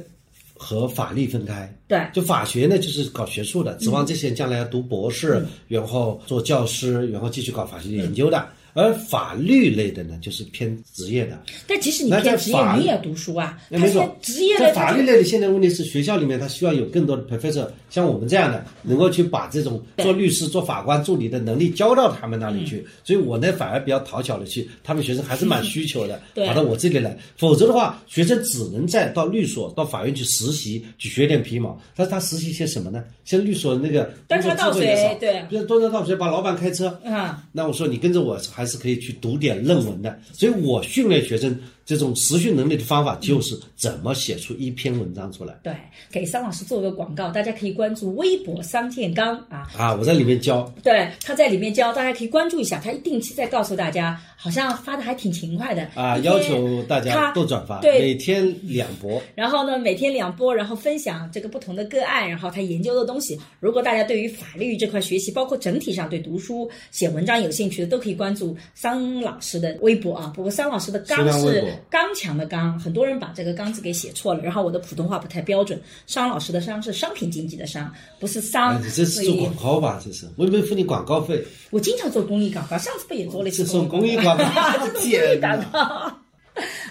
[0.53, 1.75] 和法律分开。
[1.87, 8.47] 对就法学呢，就是搞学术的，指望这些人将来要读博士，然后做教师，然后继续搞法学研究的。
[8.73, 11.39] 而法律类的呢，就是偏职业的。
[11.67, 13.57] 但即使你偏职业法，你也要读书啊。
[13.69, 22.87] 那没错在，职业的法律类的，现在问题是学校里面他需要有更多的 professor，像我们这样的，能够去把这种做律师、做法官助理的能力交到他们那里嗯去。
[23.03, 27.17] 所以我呢反而比较讨巧的去，他们学生还是蛮需求的，对跑到我这里来。
[27.37, 31.79] 否则的话，学生只能再到律所、到法院去实习，去学点皮毛。
[31.95, 33.03] 但是他实习些什么呢？
[33.25, 34.85] 像律所那个端茶倒水
[35.19, 41.57] 对端茶倒水，把老板开车，啊，那我说你跟着我还是可以去读点论文的，所以我训练学生
[41.89, 45.73] 这种持续能力的方法就是怎么写出一篇文章出来对，
[46.11, 49.67] 给桑老师做个广告，大家可以关注微博桑建刚啊。
[49.75, 49.95] 啊！
[49.95, 59.19] 我在里面教，对，他在里面教，大家可以关注一下，他定期在告诉大家，好像发的还挺勤快的啊，要求大家他多转发，对每天两波。
[59.33, 63.35] 然后呢，每天两播，然后分享这个不同的个案，然后他研究的东西。
[63.59, 70.31] 如果大家对于法律这块学习，包括整体上对读书写文章有兴趣的，都可以关注桑老师的微博啊。
[70.35, 75.79] 不过桑老师的刚是刚强的刚，很多人把这个刚字给写错了，然后我的普通话不太标准。
[76.07, 78.75] 商老师的商是商品经济的商，不是商。
[78.75, 80.01] 哎，你这是做广告吧？
[80.03, 81.43] 这是我有没有付你广告费？
[81.69, 84.43] 我经常做公益广告，上次不也做了一次是送公益广告
[84.79, 85.79] 这是公益天广告。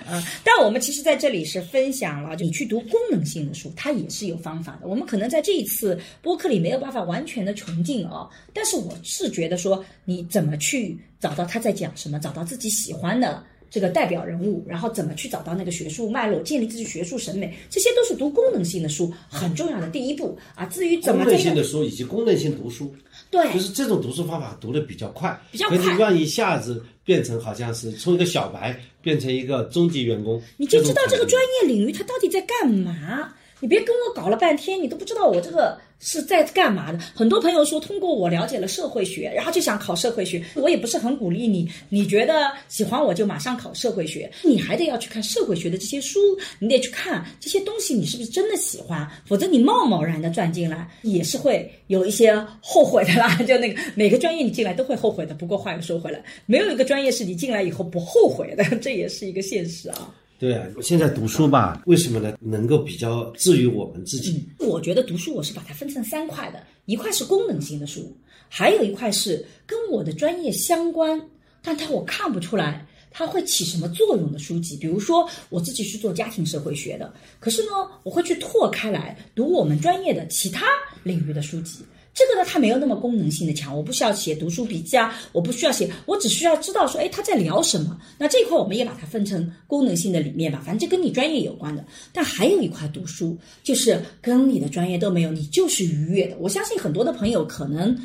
[0.08, 4.88] 啊，但我们其实在这里是分享了，就你去读功能性的书，它也是有方法的。
[4.88, 13.44] 我们可能在这一次播客里没有办法完全的穷尽哦，但是我是觉得说，你怎么去找到他在讲什么，找到自己喜欢的。
[13.70, 20.64] 这个代表人物，然后怎么去找到那个学术脉络，建立自己学术审美，这些都是读功能性的书很重要的第一步啊。
[20.66, 22.94] 至于怎功么功能性的书以及功能性读书，
[23.30, 33.32] 对就是这种读书方法读的比较快，比较快可以让一下子变成好像是从一个小白变成一个中级员工，你就知道这个专业领域它到底在干嘛。
[33.60, 36.98] 你别跟我搞了半天，你都不知道我这个是在干嘛的。
[37.14, 40.44] 很多朋友说，通过我了解了社会学，然后就想考社会学。
[40.54, 46.20] 我也不是很鼓励你，你觉得喜欢我就马上考社会学，你还得要去看社会学的这些书，
[46.58, 49.08] 你得去看这些东西，你是不是真的喜欢？
[49.26, 53.36] 否则你贸贸然的转进来，也是会有一些后悔的啦。
[53.46, 55.34] 就那个每个专业你进来都会后悔的。
[55.34, 60.14] 不过话又说回来，没有一个专业是你进来以后不后悔的，这也是一个现实啊。
[60.38, 62.36] 对啊，我现在读书吧，为什么呢？
[62.40, 64.48] 能够比较治愈我们自己。
[64.60, 68.16] 我觉得读书我是把它分成三块的，一块是功能性的书，
[68.48, 71.20] 还有一块是跟我的专业相关，
[71.60, 74.76] 但它我看不出来它会起什么作用的书籍。
[74.76, 77.70] 比如说我自己是做家庭社会学的，可是呢，
[78.04, 80.66] 我会去拓开来读我们专业的其他
[81.02, 81.80] 领域的书籍。
[82.18, 87.96] 这个呢，它没有那么功能性的强，我不需要写读书笔记啊，我不需要写，我只需要知道说，哎，他在聊什么。
[88.18, 91.84] 那这一块我们也把它分成功能性的里面吧，反正这跟你专业有关的。
[92.12, 96.36] 但还有一块读书，就是跟你的专业都没有，你就是愉悦的。
[96.40, 97.96] 我相信很多的朋友可能。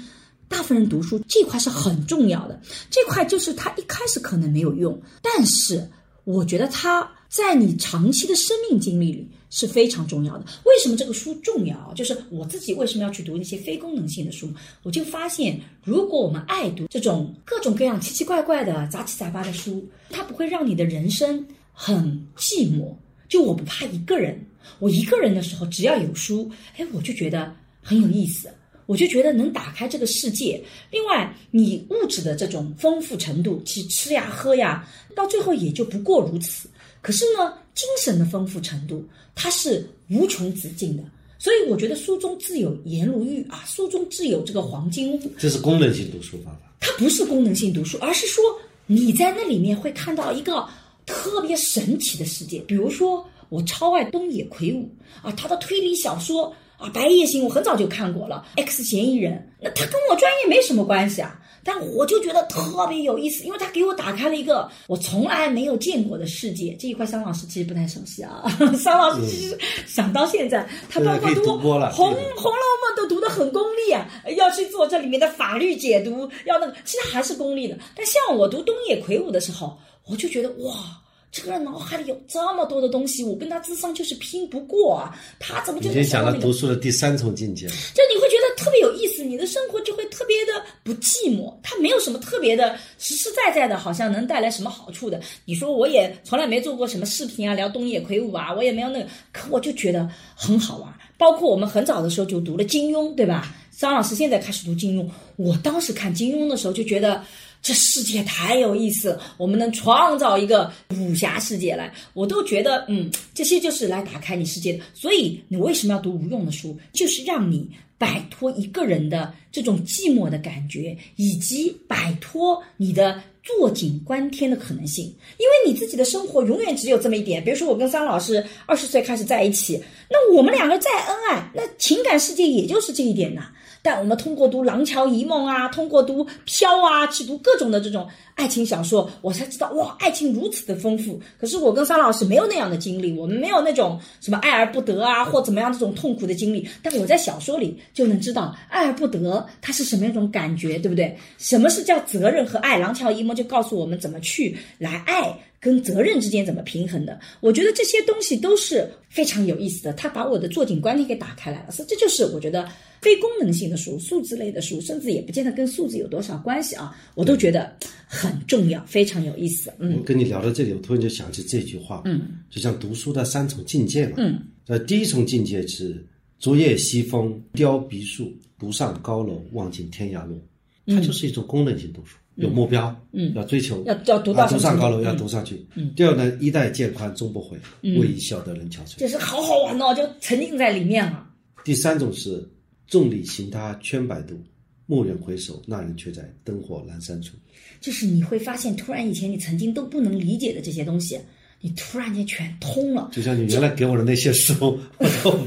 [0.50, 2.62] 大部分人读书这块是很重要的，
[2.92, 5.90] 这块就是他一开始可能没有用，但是
[6.26, 10.46] 我觉得他在你长期的生命经历里是非常重要的。
[10.66, 11.94] 为什么这个书重要？
[11.94, 14.52] 就是我自己为什么要去读那些非功能性的书？
[14.82, 22.92] 我就发现，如果我们爱读这种各种各样奇奇怪怪的杂七杂八的书，它不会让你的人生很寂寞。
[23.30, 24.44] 就我不怕一个人，
[24.80, 28.50] 我一个人的时候，只要有书，哎，我就觉得很有意思。
[28.86, 30.62] 我就觉得能打开这个世界。
[30.92, 34.86] 另外，你物质的这种丰富程度，去吃呀喝呀，
[35.16, 36.68] 到最后也就不过如此。
[37.02, 39.04] 可是呢，精神的丰富程度，
[39.36, 41.04] 它是无穷止境的。
[41.40, 45.32] 所以我觉得书中自有颜如玉啊，书中自有这个黄金屋。
[45.38, 46.62] 这是功能性读书方法。
[46.80, 48.44] 它不是功能性读书，而是说
[48.86, 50.66] 你在那里面会看到一个
[51.06, 52.60] 特别神奇的世界。
[52.60, 54.90] 比如说，我超爱东野圭吾
[55.22, 61.40] 啊，他的推理小说啊，《白夜行》我很早就看过了，《X 嫌疑人》，那他跟我专业没什么关系啊。
[61.64, 66.76] 但我就觉得特别有意思，因为他给我打开了一个我从来没有见过的世界。
[66.80, 68.44] 这一块，桑老师其实不太熟悉啊。
[68.78, 69.58] 桑老师其实
[69.88, 74.06] 想到现在，他包括读《红红楼梦》都读得很功利啊，
[74.36, 77.78] 要去做这里面的法律解读，要那个，其实还是功利的。
[77.96, 81.03] 但像我读东野圭吾的时候，我就觉得哇。
[81.34, 85.18] 这个人脑海里有这么多的东西，我跟他智商就是拼不过啊！
[85.40, 85.90] 他怎么就？
[85.90, 91.52] 你讲了读书的第三重境界，就你会觉得特别有意思，你的生活就会特别的不寂寞。
[91.64, 95.20] 他没有什么特别的实实在在的，好像能带来什么好处的。
[95.44, 100.94] 你说我也从来没做过什么视频啊，聊东野圭吾啊，我也没有那个，可我就觉得很好玩。
[101.18, 103.52] 包括我们很早的时候就读了金庸，对吧？
[103.76, 107.24] 张老师现在开始读金庸，我当时看金庸的时候就觉得。
[107.64, 114.84] 这世界太有意思，我们能创造一个武侠世界来，我都觉得，嗯，这些就是来打开你世界的。
[114.94, 116.78] 所以你为什么要读无用的书？
[116.92, 117.66] 就是让你
[117.98, 125.06] 摆脱一个人的这种寂寞的感觉，以及摆脱你的坐井观天的可能性。
[125.38, 127.42] 因为你自己的生活永远只有这么一点。
[127.42, 133.50] 比如说，我跟桑老师二十岁开始在一起，那我们两个再恩爱，那情感世界也就是这一点呐。
[133.84, 141.20] 但我们通过读《廊桥遗梦》啊，通过读《飘》啊，去读各种的这种爱情小说，我才知道哇，爱情如此的丰富。
[141.38, 146.66] 可是我跟桑老师没有那样的经历，我们没有那种什么爱而不得啊，或怎么样这种痛苦的经历。
[146.82, 151.14] 但我在小说里就能知道爱而不得它是什么样一种感觉，对不对？
[151.38, 152.78] 什么是叫责任和爱？
[152.80, 157.20] 《廊桥遗梦》就告诉我们怎么去来爱跟责任之间怎么平衡的。
[157.42, 161.72] 我觉得这些东西都是非常有意思的，它把我的坐井观天给打开来了。
[161.72, 162.66] 所以这就是我觉得。
[163.04, 167.76] 非功能性的书、数字类的书，甚至也不见得跟数字有多少关系啊，我都觉得
[168.08, 169.74] 很重要，非常有意思。
[169.78, 176.02] 嗯，跟你聊到这里，我突然就想起这句话，嗯，就像读书的三重境界嘛，嗯，呃，第一重境界是
[176.40, 180.42] 昨夜西风凋碧树，独上高楼望尽天涯路，
[180.88, 185.62] 它就是一种功能性读书，有目标，嗯，要追求，要要读到独上高楼，要读上去。
[185.76, 191.28] 嗯，第二呢，衣带渐宽终不悔，为伊消得人憔悴，就是好好玩哦，就沉浸在里面了。
[191.66, 192.50] 第三种是。
[192.88, 194.40] 众里寻他千百度，
[194.88, 197.36] 蓦然回首，那人却在灯火阑珊处。
[197.82, 201.20] 就是你会发现，突然以前你曾经都不能理解的这些东西，
[201.62, 203.10] 你突然间全通了。
[203.12, 205.40] 就像你原来给我的那些书， 我都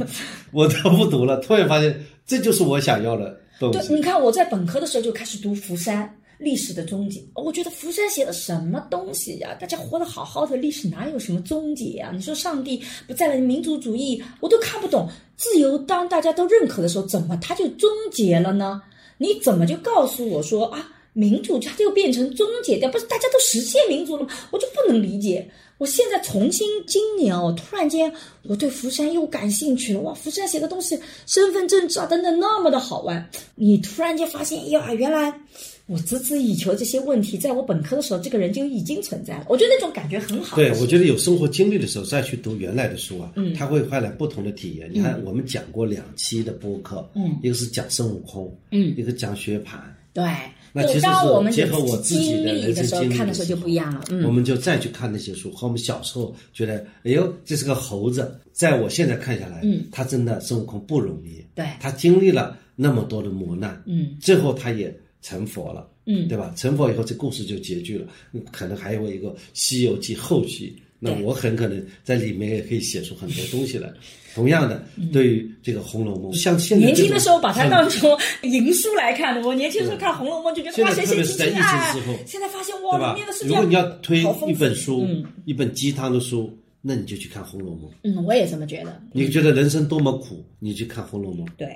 [0.53, 3.41] 我都不读了，突然发现这就是我想要的。
[3.59, 6.15] 对，你看我在本科的时候就开始读福山。
[6.39, 9.57] 历史的终结，我觉得福山写的什么东西呀？
[9.59, 12.11] 大家活得好好的，历史哪有什么终结呀？
[12.15, 15.09] 你说上帝不在了，民族主义我都看不懂。
[15.37, 18.83] 自由当大家都认可的时候，怎么它就终结了呢？
[19.19, 22.91] 你怎么就告诉我说啊，民主它就变成终结掉？
[22.91, 24.31] 不是大家都实现民主了吗？
[24.51, 25.51] 我就不能理解。
[25.79, 28.11] 我现在重新今年哦，突然间
[28.45, 30.01] 我对福山又感兴趣了。
[30.01, 33.31] 哇，福山写的东西，身份证照等等那么的好玩。
[33.55, 35.41] 你突然间发现呀，原来。
[35.87, 39.47] 我孜孜以求这些问题，在我本科的时候，这个人就已经存在了。
[39.49, 40.57] 我觉得那种感觉很好。
[40.57, 44.91] 对，我觉得有生活经历的时候再去读原来的书啊，嗯，他会换来不同的体验。
[44.93, 49.79] 你看，我们讲过两期的播客，嗯，一个是讲孙悟空，嗯，一个讲薛蟠，
[50.13, 50.25] 对。
[50.73, 54.05] 那其实是结合我自己的人生经历的时候就不一样了。
[54.11, 64.93] 嗯，我们就再去看那些书，和我们小时候觉得，哎呦，这是个猴子，在我现在看下来，嗯，他真的孙悟空不容易，对，他经历了那么多的磨难，嗯，最后他也。
[65.27, 66.55] 成佛了，嗯，对吧？
[66.57, 68.07] 成佛以后，这故事就结局了。
[68.53, 73.93] 可能还有一个《西游记》后续，那我很可能在里面也可以写出很多东西来。
[74.37, 78.09] 同样的，对于这个《红楼梦》，像现在年轻的时候把它当成
[78.43, 79.49] 淫书来看的。
[79.49, 81.93] 我年轻时候看《红楼梦》就觉得哇，谁谁谁爱。
[82.25, 85.05] 现在发现哇，里面的世界如果你要推一本书，
[85.45, 87.91] 一本鸡汤的书，那你就去看《红楼梦》。
[88.05, 89.01] 嗯，我也这么觉得。
[89.13, 91.45] 你觉得人生多么苦，你去看《红楼梦》。
[91.57, 91.67] 对。《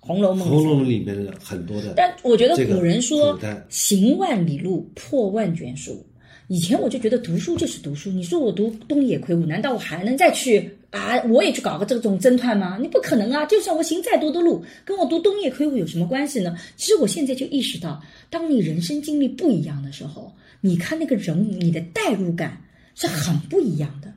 [0.00, 3.38] 红楼梦》《红楼梦》里面的很多的，但我觉得古人说
[3.68, 6.04] “行万里路，破万卷书”。
[6.48, 8.10] 以前我就觉得读书就是读书。
[8.10, 11.22] 你说我读东野圭吾，难道我还能再去啊？
[11.28, 12.76] 我也去搞个这种侦探吗？
[12.80, 13.46] 你不可能啊！
[13.46, 16.56] 就算我行再多的路，跟我读东野圭吾有什么关系呢？
[16.76, 22.60] 其实我现在就意识到，当你人生经历不一样的时候，你看那个人物，你的代入感
[22.96, 24.12] 是很不一样的。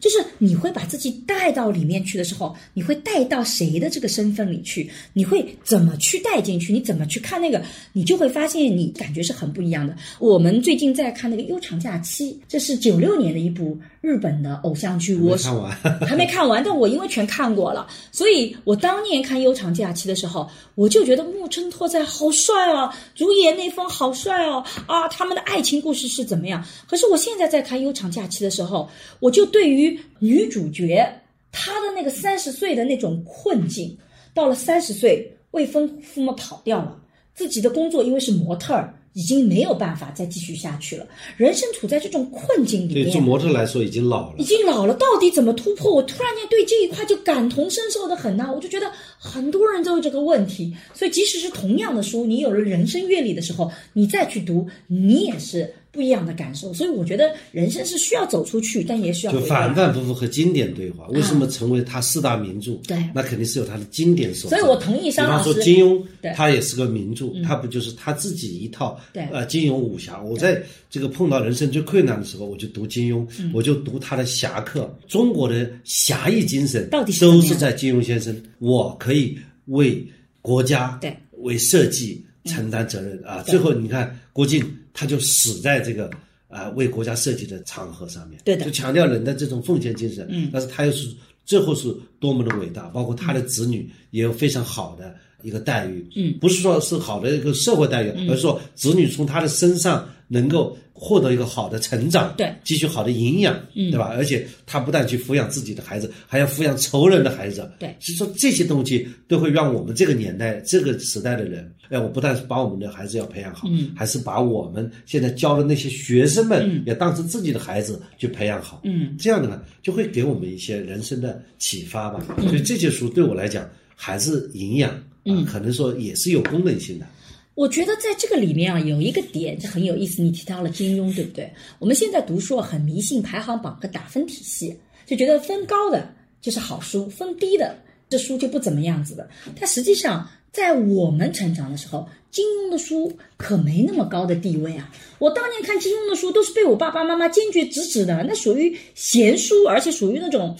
[0.00, 4.88] 就是你会把自己带到里面去的时候，你会带到谁的这个身份里去？
[5.12, 6.72] 你会怎么去带进去？
[6.72, 7.62] 你怎么去看那个？
[7.92, 9.96] 你就会发现你感觉是很不一样的。
[10.18, 13.78] 我们最近在看那个《悠长假期》，这是九六年的一部。
[14.00, 15.70] 日本的偶像剧，我看完
[16.06, 26.64] 还没看完，但我因为全看过了，所以我当年看《悠长假期》的时候，我就觉得木村拓哉好帅哦，主演内丰好帅哦，啊，他们的爱情故事是怎么样？
[26.88, 28.88] 可是我现在在看《悠长假期》的时候，
[29.18, 31.04] 我就对于于女主角
[31.50, 33.98] 她的那个三十岁的那种困境，
[34.32, 36.96] 到了三十岁，未婚夫嘛跑掉了，
[37.34, 38.94] 自己的工作因为是模特儿。
[39.18, 41.04] 已经没有办法再继续下去了，
[41.36, 43.06] 人生处在这种困境里面。
[43.06, 45.92] 对，做模特来说已经老了，已经老了，到底怎么突破？
[45.92, 48.88] 我突然间对这一块就感同身受的很呐，我就觉得
[49.18, 50.72] 很多人都有这个问题。
[50.94, 55.74] 所以，即使是同样的书，你有了人生阅历的时候，你再去读，你也是。
[55.98, 61.08] 不一样的感受，所以我觉得人生是需要走出去，但也需要就反反复复和经典对话。
[61.08, 62.74] 为什么成为他四大名著？
[62.86, 64.60] 对，那肯定是有他的经典所在。
[64.60, 65.48] 所以我同意商老师。
[65.48, 68.96] 比方说金庸，他也是个名著，他不就是他自己一套？
[69.12, 70.22] 对，呃，金庸武侠。
[70.22, 74.88] 我在这个碰到人生最困难的时候，我就读金庸，我就读他的侠客。
[75.08, 78.40] 中国的侠义精神到底是都是在金庸先生。
[78.60, 80.06] 我可以为
[80.40, 83.42] 国家对为社稷承担责任啊！
[83.42, 84.64] 最后你看郭靖。
[84.98, 86.10] 他就死在这个
[86.48, 90.26] 啊为国家设计的场合上面，对的，就强调人的这种奉献精神。
[90.28, 91.08] 嗯，但是他又是
[91.44, 96.06] 最后是多么的伟大，包括他的子女也有非常好的一个待遇。
[96.16, 100.76] 嗯，不是说是好的一个社会待遇，而是说子女从他的身上能够。
[101.00, 104.06] 获得一个好的成长，对，汲取好的营养，嗯，对吧？
[104.16, 107.94] 而且他不但去抚养自己的孩子，还要抚养仇人的孩子，对。
[108.00, 122.18] 所以说这些东西都会让我们这个年代、这个时代的人，哎，我不但是把我们的孩子要培养好，嗯，还是把我们现在教的那些学生们也当成自己的孩子去培养好，嗯，这样的呢，就会给我们一些人生的启发吧。
[122.48, 127.06] 所以这些书对我来讲还是营养，嗯，可能说也是有功能性的。
[127.54, 130.22] 我觉得在这个里面啊，有一个点就很有意思。
[130.22, 131.52] 你提到了金庸，对不对？
[131.80, 136.08] 我们现在读书很迷信排行榜和打分体系，就觉得分高的
[136.40, 137.76] 就是好书，分低的
[138.08, 139.28] 这书就不怎么样子的。
[139.58, 144.88] 但实际上，在我们成长的时候，金庸的书可没那么高的地位啊。
[145.18, 150.56] 我当年看金庸的书，都是被我爸爸妈妈坚决制止的，那属于闲书，而且属于那种。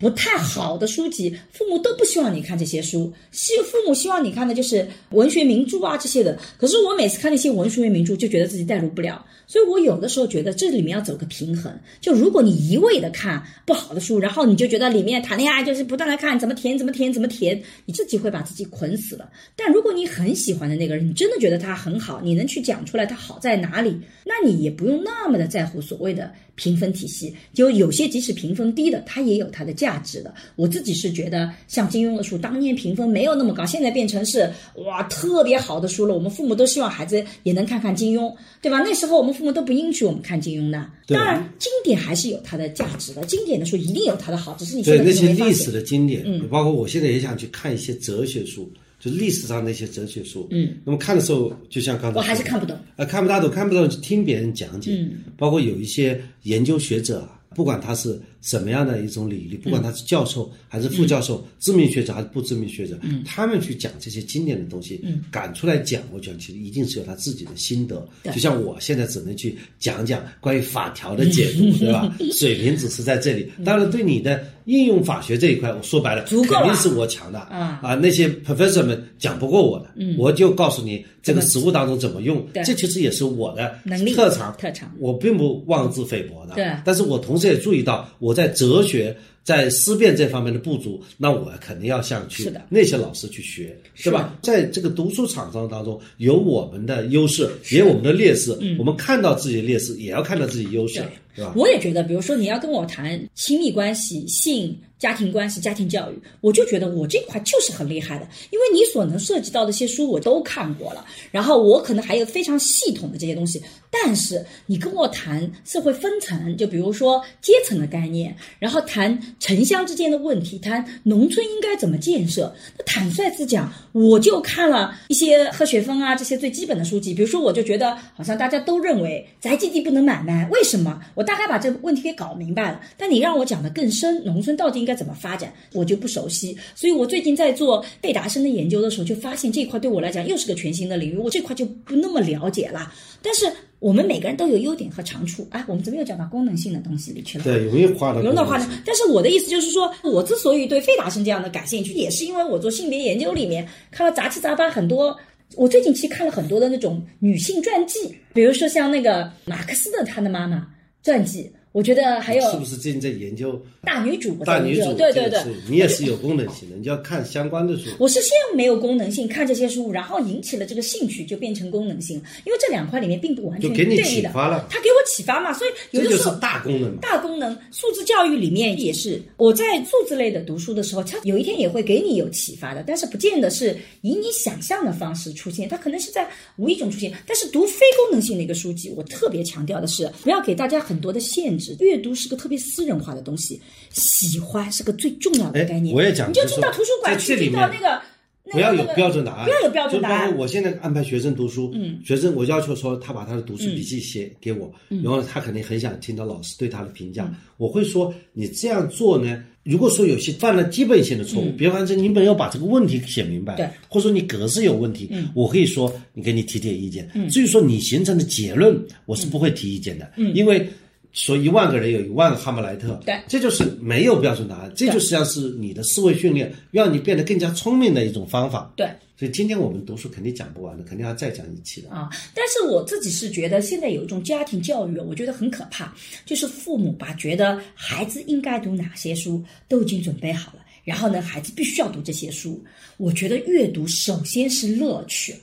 [0.00, 6.38] 不太好的书籍，父母都不希望你看这些书，希父母希望你看的就是文学名著啊这些的。
[6.56, 9.22] 可是我每次看那些文学名著，就觉得自己代入不了。
[9.50, 11.76] 所以我有的时候觉得这里面要走个平衡。
[12.00, 19.30] 就如果你一味的看不好的书，然后你就觉得里面谈恋爱就是不断的看怎么甜怎么甜怎么甜，你自己会把自己捆死了。
[19.56, 27.34] 但如果你很喜欢的那个人，你真的觉得他很好，你能去讲出来他好在哪里，那你也不用那么的在乎所谓的评分体系。
[27.52, 30.00] 就有些即使评分低的，它也有它的价。
[30.02, 34.50] 值的，我自己是觉得像金庸的书，当年评分没有那么高，现在变成是
[34.86, 36.14] 哇特别好的书了。
[36.14, 38.80] 我们父母都希望孩子也能看看金庸，对吧？
[38.82, 40.86] 那时候我们父母都不允许我们看金庸的。
[41.06, 48.70] 当然，经典还是有它的价值的，经典的书一定有它的好，只是你对那些历史的经典，嗯，包括我现在也想去看一些哲学书，
[49.00, 58.20] 就是历史上那些哲学书，嗯，那么看的时候，就像刚才我还是看不懂，啊，看不大懂，看不懂就听别人讲解，嗯，包括有一些研究学者啊，不管他是。
[58.42, 59.56] 什么样的一种履历？
[59.58, 64.98] 不管他是教授还是副教授，知名学者还是不知名学者，他们去讲这些经典的东西，
[65.30, 68.02] 敢出来讲，我讲其实一定是有他自己的心得。
[68.32, 72.16] 就像我现在只能去讲讲关于法条的解读， 对吧？
[72.32, 73.52] 水平只是在这里。
[73.62, 77.80] 当然，对你的应用法学这一块，我说白了，肯定是我强的啊！
[77.82, 82.46] 啊，那些 professor 们讲不过我的，我就告诉你这个实物当中怎么用。
[82.64, 84.88] 这其实也是我的能力特长，特长。
[85.00, 86.70] 我并不妄自菲薄的，对。
[86.84, 88.08] 但是我同时也注意到。
[88.20, 94.38] 我在哲学、在思辨这方面的不足，那我肯定要向去那些老师去学，是吧？
[94.42, 98.56] 在这个读书场上当中，有我们的优势，也有我们的劣势。
[98.78, 101.02] 我们看到自己的劣势，也要看到自己优势，
[101.34, 101.52] 是吧？
[101.56, 104.76] 我也觉得，比如说你要跟我谈亲密关系、性。
[105.00, 113.60] 家庭关系、家庭教育，我就觉得我这块就是很厉害的，因为你所能涉及到的一些书我都看过了，然后我可能还有非常系统的这些东西。
[113.90, 127.14] 但是你跟我谈社会分层，就比如说阶层的概念，然后谈城乡之间的问题，谈农村应该怎么建设，那坦率之讲，我就看了一些贺雪峰啊这些最基本的书籍。
[127.14, 131.00] 比如说，我就觉得好像大家都认为宅基地不能买卖，为什么？
[131.14, 132.80] 我大概把这个问题给搞明白了。
[132.98, 134.89] 但你让我讲的更深，农村到底应？
[134.90, 142.92] 该怎么发展，我就不熟悉，所以我最近在做贝达生的研究的时候，就发现这一块对我来讲又是个全新的领域，我这块就不那么了解了。
[143.22, 143.46] 但是
[143.78, 147.44] 我们每个人都有优点和长处，哎，我们怎么又讲到功能性的东西里去了？
[147.44, 148.66] 对，容易画的，容易画的。
[148.84, 155.16] 但是我的意思就是说，我之所以对费达生这样的感兴趣，也是因为我做性别研究里面看了杂七杂八很多。
[155.56, 160.66] 我最近其实看了很多的那种女性传记，比如说像那个马克思的他的妈妈
[161.02, 161.50] 传记。
[161.72, 164.92] 我觉得还有是不是最近在研究大女主，大女主？
[164.94, 167.90] 对对对你也是有功能性的，你就要看相关的书。
[167.98, 174.28] 我是先没有功能性看这些书，然后引起了这个兴趣，就变成功能性，因为这两块里面并不完全就给你对立的。
[174.28, 176.98] 启发了它给我启发嘛，所以有的时候大功能嘛。
[177.00, 187.12] 大功能素质教育里面也是，我在数字类的读书的时候，它有一天也会给你有启发的，但是不见得是以你想象的方式出现，它可能是在无意中出现。
[187.26, 195.94] 但是读非功能性的一个书籍，我特别强调的是，不要给大家很多的限制，阅读是个特别私人化的东西，喜欢是个最重要的哎概念。
[195.94, 198.02] 我也讲你就就是进到图书馆去，在这里面进到那个。
[198.50, 207.32] 不要有标准答案，不要有标准答案我现在安排学生读书，嗯，学生我要求说他把他的读书笔记写给我，嗯然后他肯定很想听到老师对他的评价。
[207.58, 217.08] 我会说你这样做呢，如果说有些犯了基本性的错误，比方说你没有把这个问题写明白，嗯对，或者说你格式有问题，我可以说你给你提点意见。
[217.30, 220.68] 至于说你形成的结论，我是不会提意见的，因为。
[221.12, 228.72] 说一万个人有一万个哈姆莱特，对这就是没有标准答案，这就实际上是你的思维训练，让你变得更加聪明的一种方法。
[228.76, 228.88] 对。
[229.16, 231.90] 所以今天我们读书肯定讲不完的，肯定要再讲一期的。
[231.90, 235.94] 啊，但是我自己是觉得现在有一种家庭教育，我觉得很可怕，
[236.24, 242.64] 就是父母把觉得孩子应该读哪些书都已经准备好了，然后呢，孩子必须要读这些书。
[242.96, 245.34] 我觉得阅读首先是乐趣。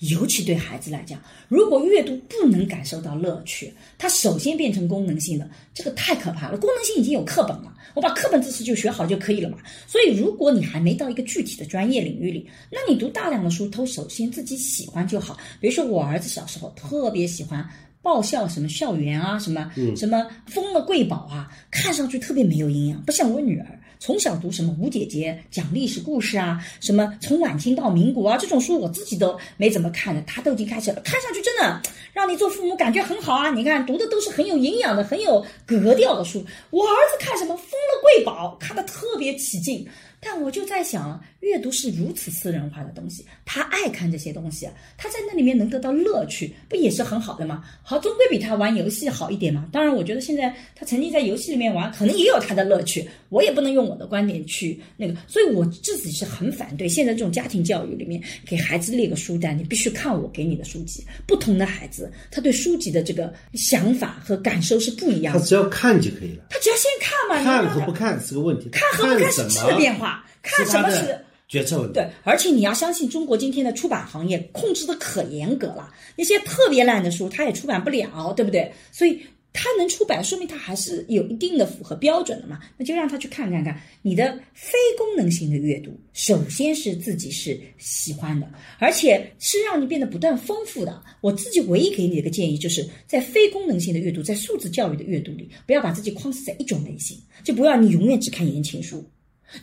[0.00, 6.58] 尤其对孩子来讲，如果阅读不能感受到乐趣，它首先变成功能性的，这个太可怕了。
[6.58, 9.58] 功能性已经有课本了，我把课本知识就学好就可以了嘛。
[9.86, 15.38] 所以，如果你还没到一个具体的专业领域里，那你读大量的书，都首先自己喜欢就好。
[15.60, 17.68] 比如说，我儿子小时候特别喜欢。
[18.02, 23.66] 爆笑什么校园啊，什么、什么疯了贵宝啊，看上去特别没有营养，不像我女儿。
[23.98, 31.80] 从小读什么吴姐姐讲历史故事啊，什么从晚清到民国啊这种书，我自己都没怎么看的，她都已经开始了，看上去真的
[32.12, 33.50] 让你做父母感觉很好啊。
[33.50, 36.44] 你看读的都是很有营养的、很有格调的书。
[36.70, 39.86] 我儿子看什么封了贵宝，看得特别起劲。
[40.18, 47.64] 但我就在想，阅读是如此私人化的东西，他爱看这些东西，他在那里面能得到乐趣，不也是很好的吗？
[47.82, 49.68] 好，终归比他玩游戏好一点嘛。
[49.72, 53.08] 当然，我觉得现在他沉浸在游戏里面玩，可能也有他的乐趣。
[53.28, 61.04] 我也不能用我的观点去那个，所以我自己是很反对现在这种家庭教育里面给孩子列个书单，你必须看我给你的书籍。
[61.26, 65.40] 不同的孩子，他对书籍的这个想法和感受是不一样的。
[65.40, 71.18] 他只要看就可以了，他只要先看嘛，看和不看是个问题，看和不看是什质的变化，看什么是
[71.48, 71.94] 决策问题。
[71.94, 78.72] 对，而且你要相信中国今天的出版行业控制的可严格了，那些特别烂的书它也出版不了，对不对？
[78.90, 79.20] 所以
[79.52, 82.60] 它能出版，说明它还是有一定的符合标准的嘛。
[82.76, 88.46] 那就让他去看看看你的非功能性的阅读，首先是自己是喜欢的，
[88.78, 91.02] 而且是让你变得不断丰富的。
[91.22, 99.08] 我自己唯一给你的一个建议，就是在非功能性的阅读，在素质教育的阅读里，不要把自己框死在一种类型，就不要你永远只看言情书，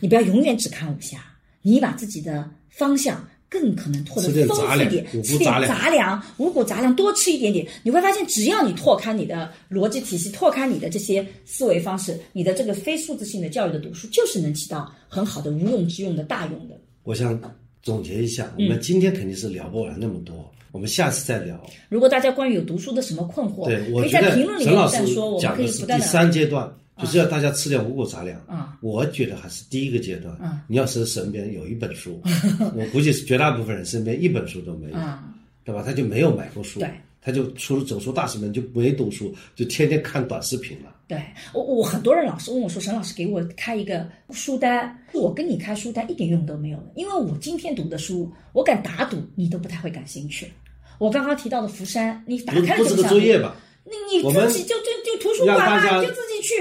[0.00, 1.24] 你不要永远只看武侠。
[1.66, 16.78] 你把自己的方向更可能拓得丰富一点，吃点谷杂粮、五谷杂粮，多吃一点点，你会发现，只要你拓开你的逻辑体系，拓开你的这些思维方式，你的这个非数字性的教育的读书，就是能起到很好的无用之用的大用的。
[17.04, 17.40] 我想
[17.82, 21.58] 总结一下，我嗯们今天肯定是聊不完那么多，我们下次再聊。
[21.88, 26.06] 如果大家关于有读书的什么困惑，对，我可以在评论里面再说，我们可讲的是第以不断的。
[26.06, 28.40] 三阶段，就是要大家吃点五谷杂粮。
[28.46, 30.34] 啊我觉得还是第一个阶段。
[30.36, 32.20] 啊你要是身边有一本书，
[32.76, 35.24] 我估计是绝大部分人身边一本书都没有，啊，
[35.64, 35.82] 对吧？
[35.84, 36.90] 他就没有买过书，对，
[37.20, 40.90] 他就除了走出大师门就没读书，就天天看短视频了。
[41.06, 41.20] 对
[41.52, 50.50] 我，我很多人老是问我说：“沈老师，给我开一个书单。”我跟你开书单一点用都没有的，因为我今天读的书，我敢打赌你都不太会感兴趣。
[50.98, 53.54] 我刚刚提到的福山，你打开了不是个作业吧？
[53.84, 56.54] 你你自己就就就图书馆嘛，让大家你就自己去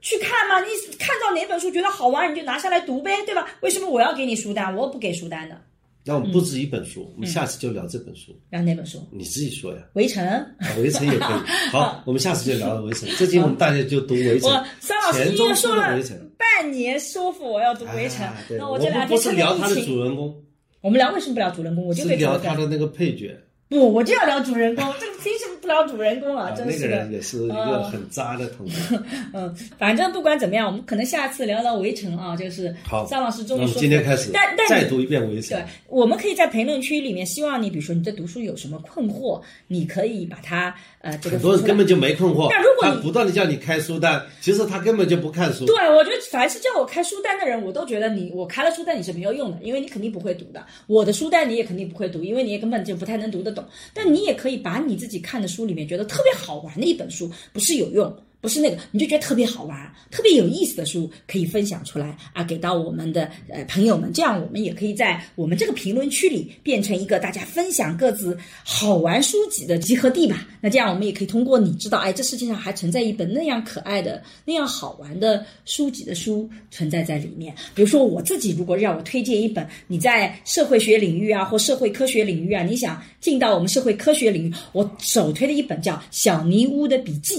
[0.00, 0.60] 去看嘛。
[0.60, 3.48] 你看到哪本书觉得好玩，你就拿下来读呗，对吧？
[3.60, 4.74] 为什么我要给你书单？
[4.74, 5.60] 我不给书单的。
[6.04, 9.06] 那我们不止一本书，嗯我们下次就聊这本书，然后哪本书？
[9.12, 9.82] 你自己说呀。
[9.92, 10.26] 围城。
[10.26, 11.36] 啊围城也可以。
[11.70, 13.06] 好，我们下次就聊围城。
[13.16, 15.98] 最近我们大家就读围城我，三老师说了。
[16.38, 18.26] 半年，说服我要读围城。
[18.56, 20.34] 那我这两天们不是聊他的主人公，
[20.80, 21.84] 我们聊为什么不聊主人公？
[21.84, 23.36] 我就被聊他的那个配角。
[23.68, 26.48] 不，我就要聊主人公，这个凭什么不聊主人公啊？
[26.48, 27.12] 啊，真是的那个人。
[27.12, 28.98] 也是一个很渣的同学。
[29.34, 45.66] 嗯，反正不管怎么样，我们可能下次聊聊围城啊，就是好张老师终于说，今天开始但但再读一遍围城对。，我们可以在评论区里面，希望你，比如说你对读书有什么困惑，你可以把它呃这个很多人根本就没困惑，但如果你他不断的叫你开书单，其实他根本就不看书。
[45.66, 50.64] 对，我觉得凡是叫我开书单的人，我都觉得你我开了书单你是没有用的，因为你肯定不会读的。
[50.86, 53.64] 我的书单你也肯定不会读，因为你也根本就不太能读得懂。
[53.92, 70.46] 但你也可以把你自己看的书书里面觉得特别好玩的一本书，不是有用，不是那个，你就觉得特别好玩、特别有意思的书，可以分享出来啊，给到我们的呃朋友们，这样我们也可以在我们这个评论区里变成一个大家分享各自好玩书籍的集合地吧。
[70.60, 77.52] 那这样我们也可以通过你知道，哎，这世界上还存在一本那样可爱的、那样好玩的书籍的书存在在里面。
[77.74, 87.36] 比如说我自己，如果让我推荐一本你在社会学领域啊或社会科学领域啊，你想进到我们社会科学领域，我首推的一本叫《小泥屋的笔记》。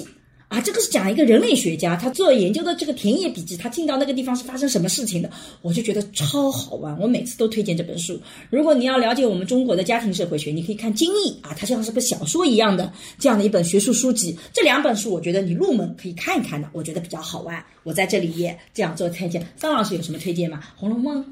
[0.49, 5.29] 啊，这个是讲一个人类学家，他做研究的这个田野笔记，他进到那个地方是发生什么事情的，
[5.61, 6.99] 我就觉得超好玩。
[6.99, 8.19] 我每次都推荐这本书。
[8.49, 14.35] 如果你要了解我们中国的家庭社会学，你可以看《金翼》啊，它像是个小说一样的这样的一本学术书籍。
[14.51, 17.63] 这两本书，我觉得你入门可以看一看的，我觉得比较好玩。
[17.83, 19.45] 我在这里也这样做推荐。
[19.55, 20.59] 张老师有什么推荐吗？
[20.79, 21.23] 《红楼梦》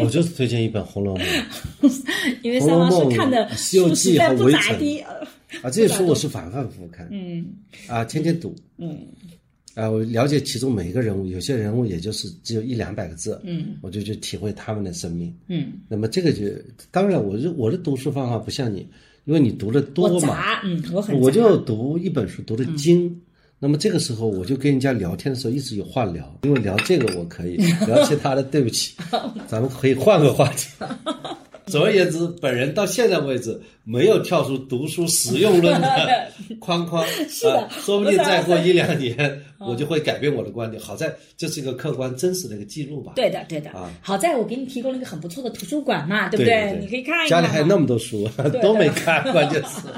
[0.02, 1.26] 我就是推荐一本《红楼梦》，
[2.40, 5.04] 因为桑老师看的书实记在不咋地。
[5.62, 7.46] 啊，这些书我是反反复复看，嗯。
[7.86, 8.98] 啊，天天读，嗯。
[9.74, 13.76] 啊，我了解其中每一个人物，有些人物也就是只有一两百个字，嗯。
[13.82, 15.34] 我就去体会他们的生命。
[15.48, 16.44] 嗯，那么这个就
[16.90, 18.88] 当然，我是我的读书方法不像你，
[19.24, 23.20] 因为你读的多嘛，嗯，我很我就读一本书读的精。
[23.58, 27.56] 那么这个时候，我就跟人家聊天的时候一直有话聊，因为聊这个我可以，
[27.86, 28.94] 聊其他的对不起，
[29.48, 30.68] 咱们可以换个话题。
[31.66, 36.28] 总而言之，本人到现在为止没有跳出读书实用论的
[36.60, 40.82] 框框，是的啊，说不定再过一两年，嗯我就会改变我的观点。
[40.82, 43.12] 好在这是一个客观真实的一个记录吧。
[43.16, 43.70] 对的，对的。
[43.70, 47.28] 啊好在我给你提供了一个很不错的图书馆嘛，对不对对你可以看一看。
[47.28, 48.28] 家里还有那么多书
[48.62, 49.88] 都没看，关键是。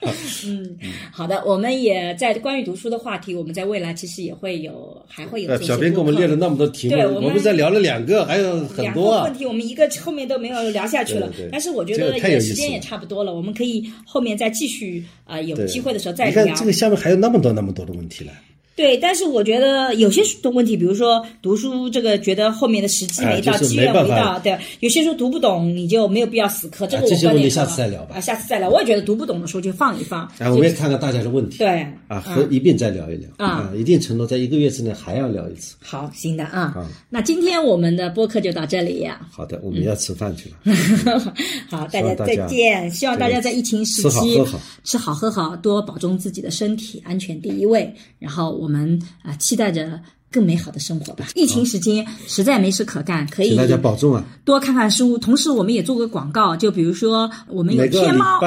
[0.46, 0.78] 嗯，
[1.12, 9.34] 好的，我们也在关于读书的话题，我们在未来其实也会有，还会有呃小编给我们列了那么多题目，对我们我们才聊了两个，还有很多啊问。
[9.34, 11.30] 题，我们一个后面都没有聊下去了。
[11.52, 16.44] 但是我觉得也时间也差不多了，我们可以后面再继续啊、呃有机会的时候再聊。
[16.44, 18.32] 你看这个下面还有那么多那么多的问题了。
[18.76, 26.86] 对，但是我觉得有些的问题，比如说读书这个，觉得后面的时机没到，机缘没到，对，有些书读不懂，你就没有必要死磕。
[26.86, 28.70] 这个我啊这些问题下观点是次再聊吧啊，下次再聊。
[28.70, 30.20] 我也觉得读不懂的时候就放一放。
[30.38, 31.58] 啊，我们也看看大家的问题。
[31.58, 35.76] 对啊，和一并再聊一聊啊一定承诺在一个月之内还要聊一次。
[35.82, 36.60] 好，行的啊。
[36.60, 41.18] 啊那今天我们的播客就到这里呀、好的，我们要吃饭去了。
[41.68, 42.90] 好，大家再见。
[42.90, 47.92] 希望大家在疫情时吃好期喝好吃好喝好，多保重自己的身体，安全第一位。
[48.18, 51.26] 然后我们啊、期待着更美好的生活吧。
[51.34, 54.24] 疫情时间实在没事可干，可以大家保重啊！
[54.44, 55.18] 多看看书。
[55.18, 58.38] 同时，我们也做个广告，就比如说我们有天猫，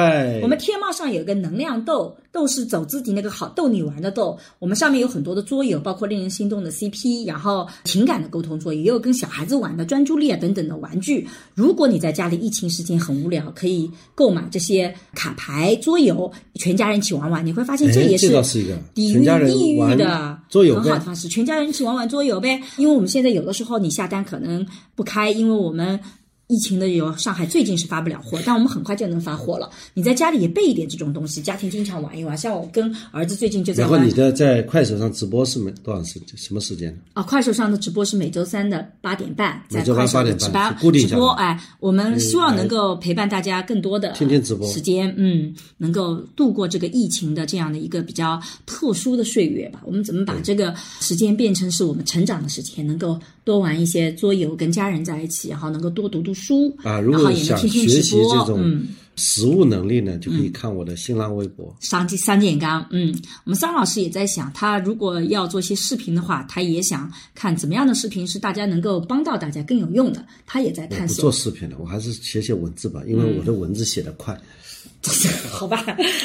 [0.42, 4.36] 我们天猫上有个能量豆，豆是走自己那个好逗你玩的逗。
[4.58, 11.26] 我们上面有很多的桌游，包括令人心动的 CP，然后情感的沟通桌游，也有跟小孩子玩的专注力啊等等的玩具。
[11.54, 18.42] 如果你在家里疫情时间很无聊，可以购买这些卡牌桌游，全家人一起玩玩，你会发现这哎也是一个
[18.92, 21.28] 抵御抑郁的很好的方式。
[21.28, 24.66] 全家人一起玩玩桌游呗，因为我们现在有的时候你下单可能
[24.96, 26.00] 不开，因为我们。
[26.46, 29.70] 疫情的有上海最近是发不了货，但我们很快就能发货了。
[29.94, 32.36] 你在家里也备一点这种东西，家庭经常玩一玩。
[32.36, 36.94] 像我跟儿子最近就在玩然后你的在快手上直播是每多少时什么时间？
[37.14, 41.28] 啊，快手上的直播是每周三的八点半，在每周快手的三8点半直播固定直播。
[41.28, 49.80] 下哎，我们希望能够陪伴大家更多的天天直播时间，嗯，能够度过这个疫情的这样的一个比较特殊的岁月吧。
[49.84, 58.88] 我们怎么把这个时间变成是我们成长的时间，能够多玩一些桌游，跟家人在一起，然后能够多读读书啊，如然后果想也能听听学习这种嗯。
[59.16, 61.72] 实务能力呢，就可以看我的新浪微博。
[61.78, 63.14] 商机三建刚，嗯，
[63.44, 74.36] 我们桑老师也在想，他如果要做一些视频的话，他也想看怎么样的视频是大家能够帮到大家更有用的，他也在探索做视频了，我还是写写文字吧，因为我的文字写得快。
[75.48, 75.76] 好吧，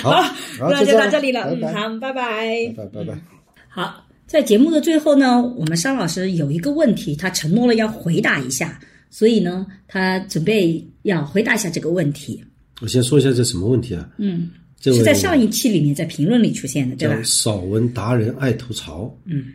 [0.01, 0.09] 好
[0.57, 2.73] 好那就到这里了，嗯，好，拜拜。
[2.75, 3.21] 拜拜拜。
[3.67, 8.79] 好，在节目的最后呢，我们商老师有一个问题，他承诺了要回答一下，
[9.09, 12.39] 所以呢，他准备要回答一下这个问题。
[12.79, 14.07] 我先说一下这什么问题啊？
[14.19, 17.23] 嗯，这是在上一期里面在评论里出现的，对吧叫？
[17.23, 19.11] 少文达人爱吐槽。
[19.25, 19.45] 嗯，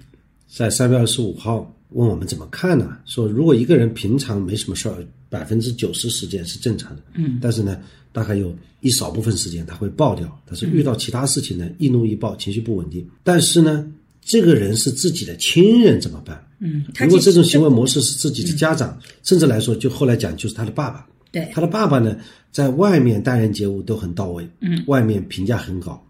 [0.49, 2.99] 在三月二十五号问我们怎么看呢？
[3.05, 7.03] 说如果一个人平常没什么事儿，百分之九十时间是正常的。
[7.15, 7.81] 嗯，但是呢，
[8.11, 13.09] 大概有一少部分时间他会爆掉，但是遇到其他事情呢，易怒易爆，情绪不稳定。
[13.23, 13.89] 但是呢，
[14.25, 16.43] 这个人是自己的亲人怎么办？
[16.61, 21.07] 嗯，如果这种行为模式是自己的家长，甚至来说，就后来讲就是他的爸爸。
[21.31, 22.17] 对他的爸爸呢，
[22.53, 26.01] 在外面待人接物都很到位，嗯，外面评价很高，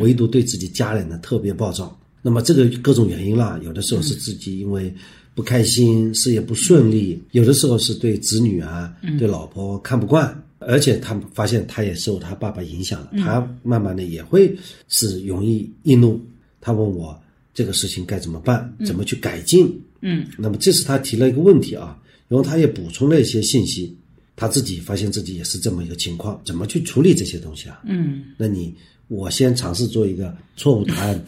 [0.00, 1.96] 唯独对自己家人呢特别暴躁。
[2.20, 4.92] 那么这个各种原因啦，有的时候是自己因为
[5.34, 14.54] 不开心，事业不顺利，有的时候是对子女啊、对老婆看不惯，而且他们发现他也受他爸爸影响了，他慢慢的也会
[14.88, 16.20] 是容易易怒。
[16.60, 17.20] 他问我
[17.54, 19.80] 这个事情该怎么办，怎么去改进。
[20.00, 21.96] 嗯，那么这是他提了一个问题啊，
[22.28, 23.96] 然后他也补充了一些信息，
[24.34, 27.80] 他自己发现自己也是这么一个情况，怎么去处理这些东西啊？
[27.86, 28.74] 嗯，那你
[29.08, 31.24] 我先尝试做一个错误答案，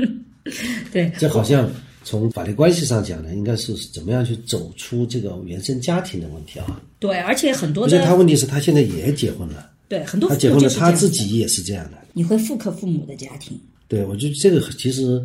[0.92, 1.70] 对，这好像
[2.04, 6.80] 从法律关系上讲呢，应该是怎么样去走出这个原生家庭的问题啊？
[6.98, 11.98] 对，而且很多而且他问题是他现在也结婚了，对很多他结婚了，他自己也是这样的。
[12.14, 15.22] 你会复刻父母的家庭，对，我觉得这个其实，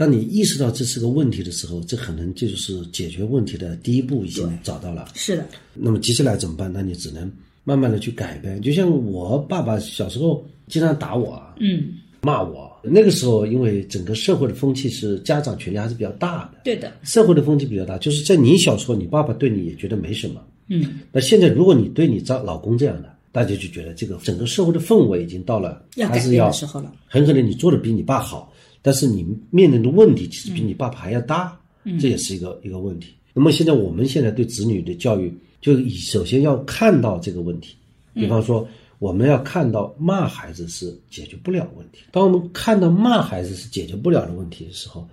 [0.00, 5.06] 当你意识到这是个问题的时候，这可能就是解决问题的第一步已经找到了。
[5.14, 6.72] 是的，那么接下来怎么办？
[6.72, 7.30] 那你只能
[7.64, 8.58] 慢慢的去改变。
[8.62, 11.88] 就像我爸爸小时候经常打我啊，嗯，
[12.22, 12.74] 骂我。
[12.82, 20.42] 那个时候，因为整个社会的风气是家长权力还是比较大的，对的，社会的风气比较大，就是在你小时候，你爸爸对你也觉得没什么。
[20.68, 28.50] 嗯，那现在如果你对你丈老公这样的，大家就觉得这个整个社会的氛围已经到了要改变还是要的时候了，很可能你做的比你爸好，
[28.82, 31.58] 但是你面临的问题其实比你爸爸还要大，
[32.00, 33.14] 这也是一个一个问题。
[33.32, 37.76] 那么现在我们现在对子女的教育，就以首先要看到这个问题，
[38.14, 38.66] 比方说
[38.98, 42.00] 我们要看到骂孩子是解决不了问题。
[42.10, 45.08] 当我们看到骂孩子是解决不了的问题的时候，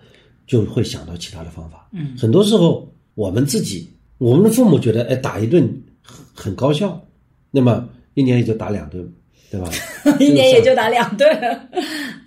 [0.45, 1.87] 就会想到其他的方法。
[1.91, 3.87] 嗯，很多时候我们自己，
[4.17, 5.63] 我们的父母觉得，哎，打一顿
[6.01, 6.99] 很很高效，
[7.51, 9.07] 那么一年也就打两顿，
[9.49, 9.69] 对吧？
[10.19, 11.27] 一年也就打两顿，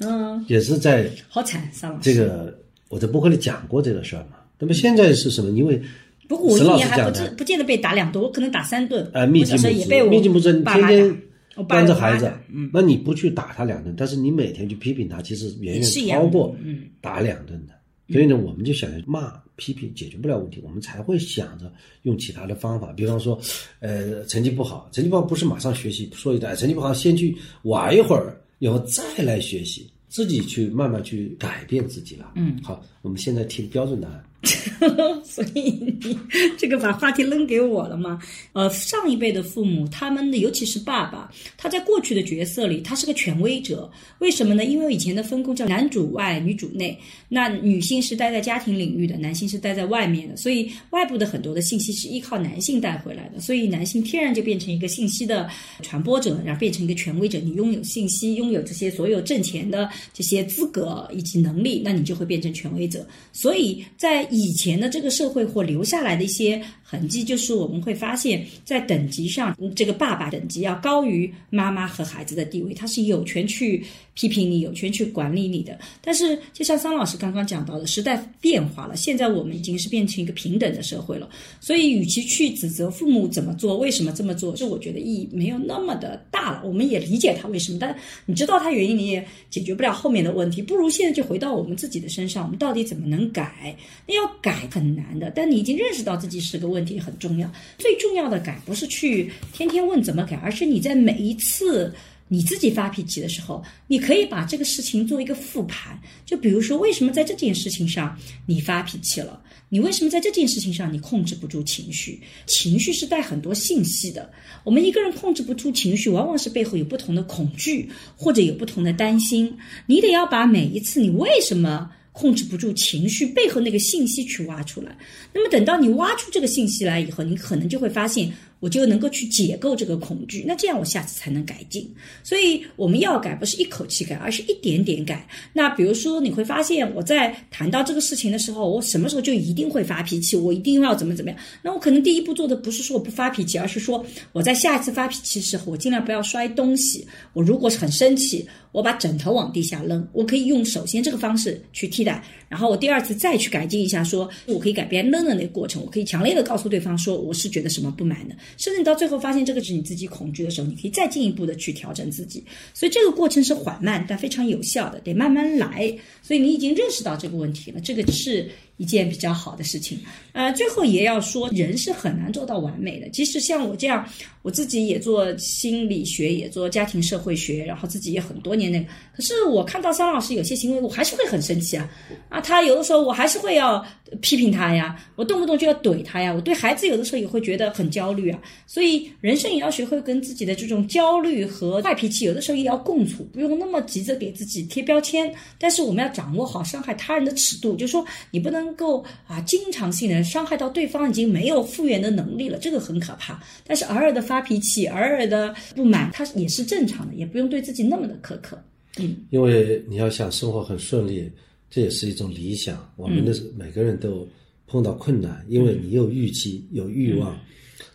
[0.01, 2.13] 嗯，也是在好惨，桑老师。
[2.13, 4.39] 这个我在博客里讲过这个事儿嘛。
[4.59, 5.51] 那么现在是什么？
[5.51, 5.81] 因为
[6.29, 9.09] 不过我一年还不见不见得被打两顿，我可能打三顿。
[9.13, 11.23] 呃，密集母也被我密集母子，你天天
[11.67, 17.75] 关着孩子嗯，那你不去打他两顿，但是你每天去批评他，其实远远超过嗯打两顿的。
[18.13, 21.71] 所以呢，我们就想着骂批评解决不了问题，我们才会想着
[22.05, 23.39] 用其他的方法，比方说，
[23.81, 32.33] 呃，成绩不好，成绩不好不是马上学习，说一段成绩不好先去玩一会儿，然后再来学习，自己去慢慢去改变自己了。
[32.37, 34.25] 嗯，好，我们现在听标准答案。
[35.23, 36.19] 所以你
[36.57, 38.19] 这个把话题扔给我了吗？
[38.55, 43.91] 呃，上一辈的父母，他们的尤其是爸爸，他在过去的角色里，他是个权威者。
[44.19, 44.65] 为什么呢？
[44.65, 46.99] 因为以前的分工叫男主外，女主内。
[47.29, 53.41] 那女性是待在家庭领域的，男性是待在外面的，所以外部的很多的信息是依靠男性带回来的。
[53.41, 55.49] 所以男性天然就变成一个信息的
[55.83, 57.39] 传播者，然后变成一个权威者。
[57.39, 63.07] 你拥有信息，拥有这些所有挣钱的这些资格以及能力，那你就会变成权威者。
[63.33, 73.81] 所以在以前的这个社会或留下来的一些痕迹，就是我们会发现，在等级上，这个爸爸等级要高于妈妈和孩子的地位，他是有权去
[74.15, 75.79] 批评你，有权去管理你的。
[76.03, 81.31] 但是，就像桑老师刚刚讲到的，时代变化了，现在我们已经是变成一个平等的社会了。
[81.61, 86.63] 所以，与其去指责父母怎么做，为什么这么做，是我觉得意义没有那么的大了。
[86.65, 87.97] 我们也理解他为什么，但
[88.27, 90.61] 你知道他原因，你也解决不了后面的问题。
[90.61, 93.77] 不如现在就回到我们自己的身上，我们到底怎么能改？
[94.09, 97.51] 那要改很难的，但你已经认识到自己是个问问题很重要。
[97.79, 101.95] 最重要的改不是去天天问怎么改，而是你在每一次。
[102.33, 106.01] 你自己发脾气的时候，你可以把这个事情做一个复盘。
[106.25, 108.17] 就比如说，为什么在这件事情上
[108.47, 109.43] 你发脾气了？
[109.69, 112.21] 你为什么在这件事情上你控制不住情绪？
[112.47, 114.31] 情绪是带很多信息的。
[114.63, 119.53] 我们一个人控制不住情绪，往往是背后有不同的恐惧，或者有不同的担心。
[119.87, 124.97] 你得要把每一次你为什么控制不住情绪背后那个信息去挖出来。
[125.33, 128.33] 那么等到你挖出这个信息来以后，你可能就会发现。
[128.61, 131.91] 我就能够去解构这个恐惧，那这样我下次才能改进。
[132.23, 135.27] 所以我们要改，不是一口气改，而是一点点改。
[135.55, 141.41] 那比如说，你会发现我在谈到这个事情的时候，我什么时候就一定会发脾气，我一定要怎么怎么样。
[141.63, 147.09] 那我可能第一步做的不是说我不发脾气，而是说我在下一次发脾气的时候，我尽量不要摔东西。
[147.33, 158.35] 我如果是很生气，我把枕头往地下扔，我可以用首先这个方式去替代，然后我第二次再去改进一下，说我可以改变扔的那个过程，我可以强烈的告诉对方说我是觉得什么不满的。
[158.57, 162.45] 甚至你到最后发现这个是你自己恐惧的时候，你可以再进一步的去调整自己。
[162.73, 165.93] 所以这个过程是缓慢但非常有效的，得慢慢来。
[166.23, 168.49] 所以你已经认识到这个问题了，这个是
[168.81, 170.01] 一件比较好的事情。
[170.33, 173.11] 呃，最后也要说，人是很难做到完美的。
[173.11, 174.09] 即使像我这样，
[174.41, 181.91] 我自己也做心理学，也做家庭社会学，然后自己也很多年那个，可是我看到桑老师有些行为，我还是会很生气啊
[182.31, 182.41] 啊！
[182.41, 183.85] 他有的时候我还是会要
[184.23, 186.33] 批评他呀，我动不动就要怼他呀。
[186.33, 188.41] 我对孩子有的时候也会觉得很焦虑啊。
[188.67, 195.31] 所以人生也要学会跟自己的这种焦虑和坏脾气，有的时候也要共处，不用那么急着给自己贴标签。
[195.59, 203.43] 但是我们要掌握好伤害他人的尺度，就是说你不能够啊经常性的伤害到对方已经没有复原的能力了，这个很可怕。
[203.67, 208.63] 但是偶尔的发脾气，偶尔的不满，它也是正常的，也不用对自己那么的苛刻。
[208.99, 211.31] 嗯，因为你要想生活很顺利，
[211.71, 212.93] 这也是一种理想。
[212.97, 214.29] 我们的每个人都
[214.67, 217.39] 碰到困难，因为你有预期、有欲望，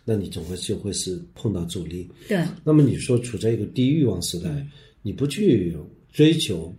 [0.06, 2.10] 那你总会就会是碰到阻力。
[2.28, 4.50] 对，那么你说处在一个低欲望时代，
[5.02, 5.76] 你不去
[6.14, 6.74] 追求，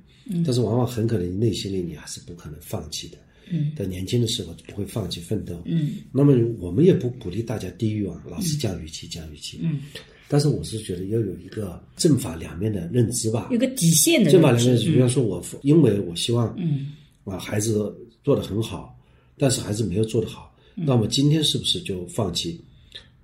[0.44, 3.18] 但是往往很可能你内心里你还是不可能放弃的。
[3.50, 5.62] 嗯，在年轻的时候不会放弃奋斗。
[5.64, 9.60] 嗯，那么我们也不鼓励大家低欲望，老是讲预期、讲预期。
[9.62, 9.80] 嗯，
[10.28, 13.48] 但是我是觉得要有一个正反两面的认知吧。
[13.52, 14.54] 有个底线的正反。
[14.56, 16.92] 两面比方说我因为我希望嗯
[17.24, 17.94] 啊孩子
[18.24, 18.98] 做得很好，
[19.38, 22.60] 但是孩子没有做得好，那么今天是不是就放弃？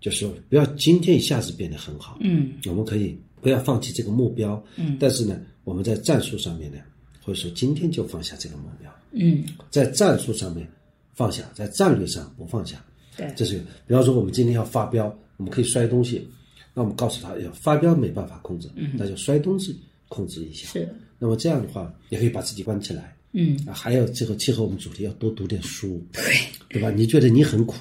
[0.01, 2.19] 就是说不要今天一下子变得很好。
[2.21, 4.63] 嗯我们可以不要放弃这个目标。
[4.77, 6.79] 嗯但是呢，我们在战术上面呢，
[7.23, 8.91] 或者说今天就放下这个目标。
[9.13, 10.67] 嗯，在战术上面
[11.15, 12.85] 放下，在战略上不放下。
[13.17, 16.27] 对这是比方说我们今天要发飙，我们可以摔东西，
[16.73, 19.79] 那我们告诉他，要发飙没办法控制，嗯那就摔东西
[20.09, 20.69] 控制一下。
[20.69, 20.89] 是，
[21.19, 23.15] 那么这样的话，也可以把自己关起来。
[23.33, 26.23] 嗯啊，还有这个契合我们主题，要多读点书，对
[26.69, 26.91] 对吧？
[26.91, 27.77] 你觉得你很苦，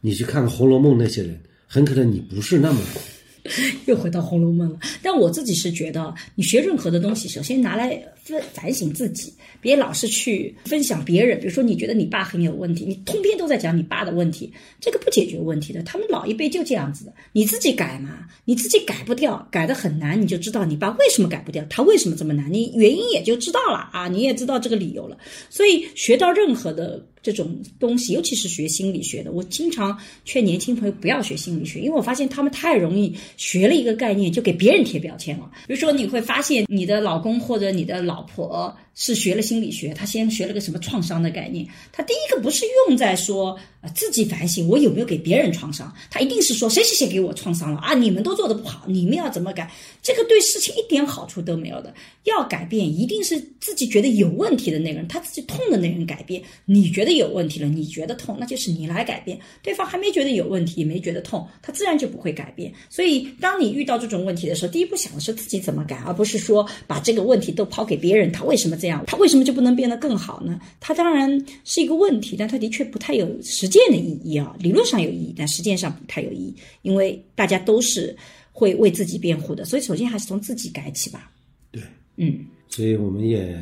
[0.00, 3.00] 你去看看《红楼梦》那些人，很可能你不是那么苦。
[3.86, 4.78] 又回到《红楼梦》了。
[5.02, 11.38] 但我自己是觉得，你学任何的东西，首先拿来反反省自己，别老是去分享别人。
[11.38, 15.82] 比如说，你觉得你爸很有问题，你通篇都在讲你爸的问题，这个不解决问题的。
[15.82, 25.18] 他们老一辈就这样子的，你自己改嘛，你自己改不掉，改得很难，你就知道你爸为什么改不掉，他为什么这么难，你原因也就知道了啊，你也知道这个理由了。
[25.50, 35.50] 所以学到任何的这种东西，尤其是学心理学的，我经常劝年轻朋友不要学心理学，因为我发现他们太容易学了一个概念就给别人贴标签了。
[35.66, 49.70] 比如说，你会发现你的老公或者你的老婆是学了心理学，他先学了个什么创伤的概念，他第一个不是用在说呃自己反省我有没有给别人创伤，他一定是说谁谁谁给我创伤了啊，你们都做的不好，你们要怎么改？
[50.02, 51.92] 这个对事情一点好处都没有的。
[52.24, 56.42] 要改变，一定是自己觉得有问题的那个人，他自己痛的那个人改变。
[56.64, 59.38] 你觉得有问题了，你觉得痛，那就是你来改变。
[59.62, 62.72] 对方还没觉得有问题，也没觉得痛，他自然就不会改变。
[62.88, 68.32] 所以，当你遇到这种问题的时候，第一步想的是自己怎么改，而不是说把这个问题都抛给别人。
[68.32, 69.02] 他为什么这样？
[69.06, 70.60] 它为什么就不能变得更好呢？
[70.78, 74.54] 它当然是一个问题，但它的确不太有实践的意义啊。
[74.58, 78.14] 理论上有意义，但实践上不太有意义，因为大家都是
[78.52, 79.64] 会为自己辩护的。
[79.64, 81.30] 所以，首先还是从自己改起吧。
[81.72, 81.82] 对，
[82.16, 82.44] 嗯。
[82.68, 83.58] 所以我们也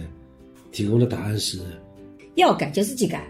[0.72, 1.60] 提供的答案是，
[2.34, 3.24] 要改就自己改，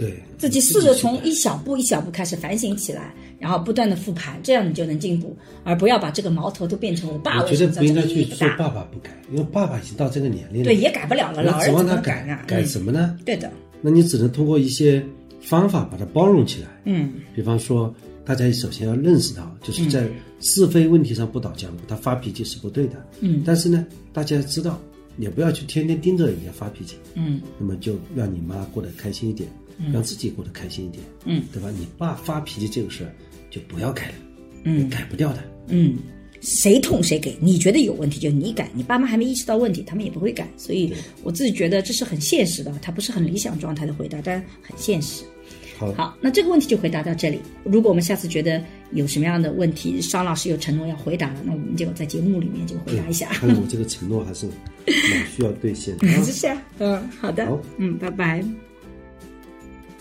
[0.00, 8.24] 对自己试着从一小步一小步开始反省起来，然后不断的复盘，这样你就能进步，而不要把这个矛头都变成我爸我觉得不应该去。
[8.24, 12.44] 说爸爸不改，因为爸爸已经到这个年龄了，对，也改不了了，老那指人怎么望他改啊？
[12.46, 13.18] 改嗯什么呢？
[13.24, 13.52] 对的，
[13.82, 15.04] 那你只能通过一些
[15.40, 16.68] 方法把它包容起来。
[16.84, 17.94] 嗯比方说，
[18.24, 20.08] 大家首先要认识到，就是在
[20.40, 23.04] 是非问题上不倒江湖，他发脾气是不对的。
[23.20, 24.80] 嗯但是呢，大家要知道，
[25.18, 29.48] 也不要去天天盯着人家发脾气，嗯那么就让你妈过得开心一点，
[29.92, 31.70] 让自己过得开心一点，嗯，对吧？
[31.70, 33.14] 你爸发脾气这个事儿
[33.50, 34.14] 就不要改了，
[34.64, 35.42] 嗯改不掉的。
[35.68, 35.96] 嗯，
[36.40, 40.48] 谁痛谁给，你觉得有问题就你改，你爸妈还没意识到问题，他们也不会改。
[40.56, 40.92] 所以
[41.22, 45.24] 我自己觉得这是很现实的，它不是很理想状态的回答，但很现实。
[45.78, 47.38] 好，好，那这个问题就回答到这里。
[47.64, 48.62] 如果我们下次觉得
[48.92, 53.28] 有什么样的问题，商老师有承诺要回答了，那我们就在节目里面就回答一下。
[53.30, 54.46] 看来我这个承诺还是
[54.86, 56.22] 蛮需要兑现的 啊。
[56.22, 58.44] 是啊，嗯，好的好，嗯，拜拜。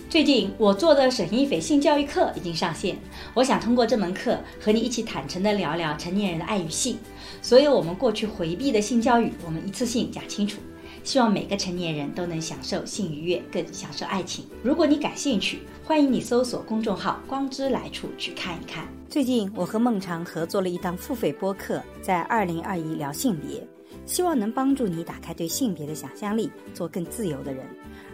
[0.09, 2.97] 最近我做的沈一斐性教育课已经上线，
[3.35, 6.97] 我想通过这门课和你一起坦诚地聊聊成年人的爱与性，
[7.43, 10.59] 所有我们过去回避的性教育，我们一次性讲清楚。
[11.03, 14.45] 希望每个成年人都能享受性愉悦，更享受爱情。
[14.63, 18.87] 如果你感兴趣，欢迎你搜索公众号“光之来处”去看一看。
[19.07, 23.63] 最近我和孟尝合作了一档付费播客，在二零二一聊性别，
[24.07, 27.63] 希望能帮助你打开对性别的想象力，做更自由的人。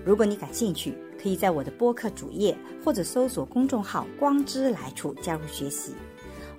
[0.06, 5.96] 如果你感兴趣，可以在我的播客主页或者搜索公众号“光之来处”加入学习。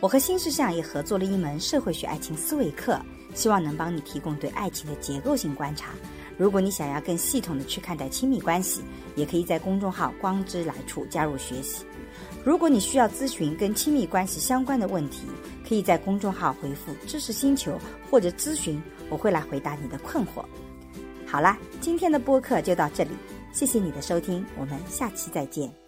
[0.01, 3.01] 我和新世相也合作了一门社会学爱情思维课，
[3.35, 5.93] 希望能帮你提供对爱情的结构性观察。
[6.37, 8.83] 如果你想要更系统的去看待亲密关系，
[9.15, 11.85] 也可以在公众号“光之来处”加入学习。
[12.45, 15.23] 如果你需要咨询跟亲密关系相关的问题，
[15.67, 17.79] 可以在公众号回复“知识星球”
[18.11, 20.45] 或者咨询，我会来回答你的困惑。
[21.25, 23.11] 好啦，今天的播客就到这里，
[23.57, 25.86] 谢谢你的收听，我们下期再见。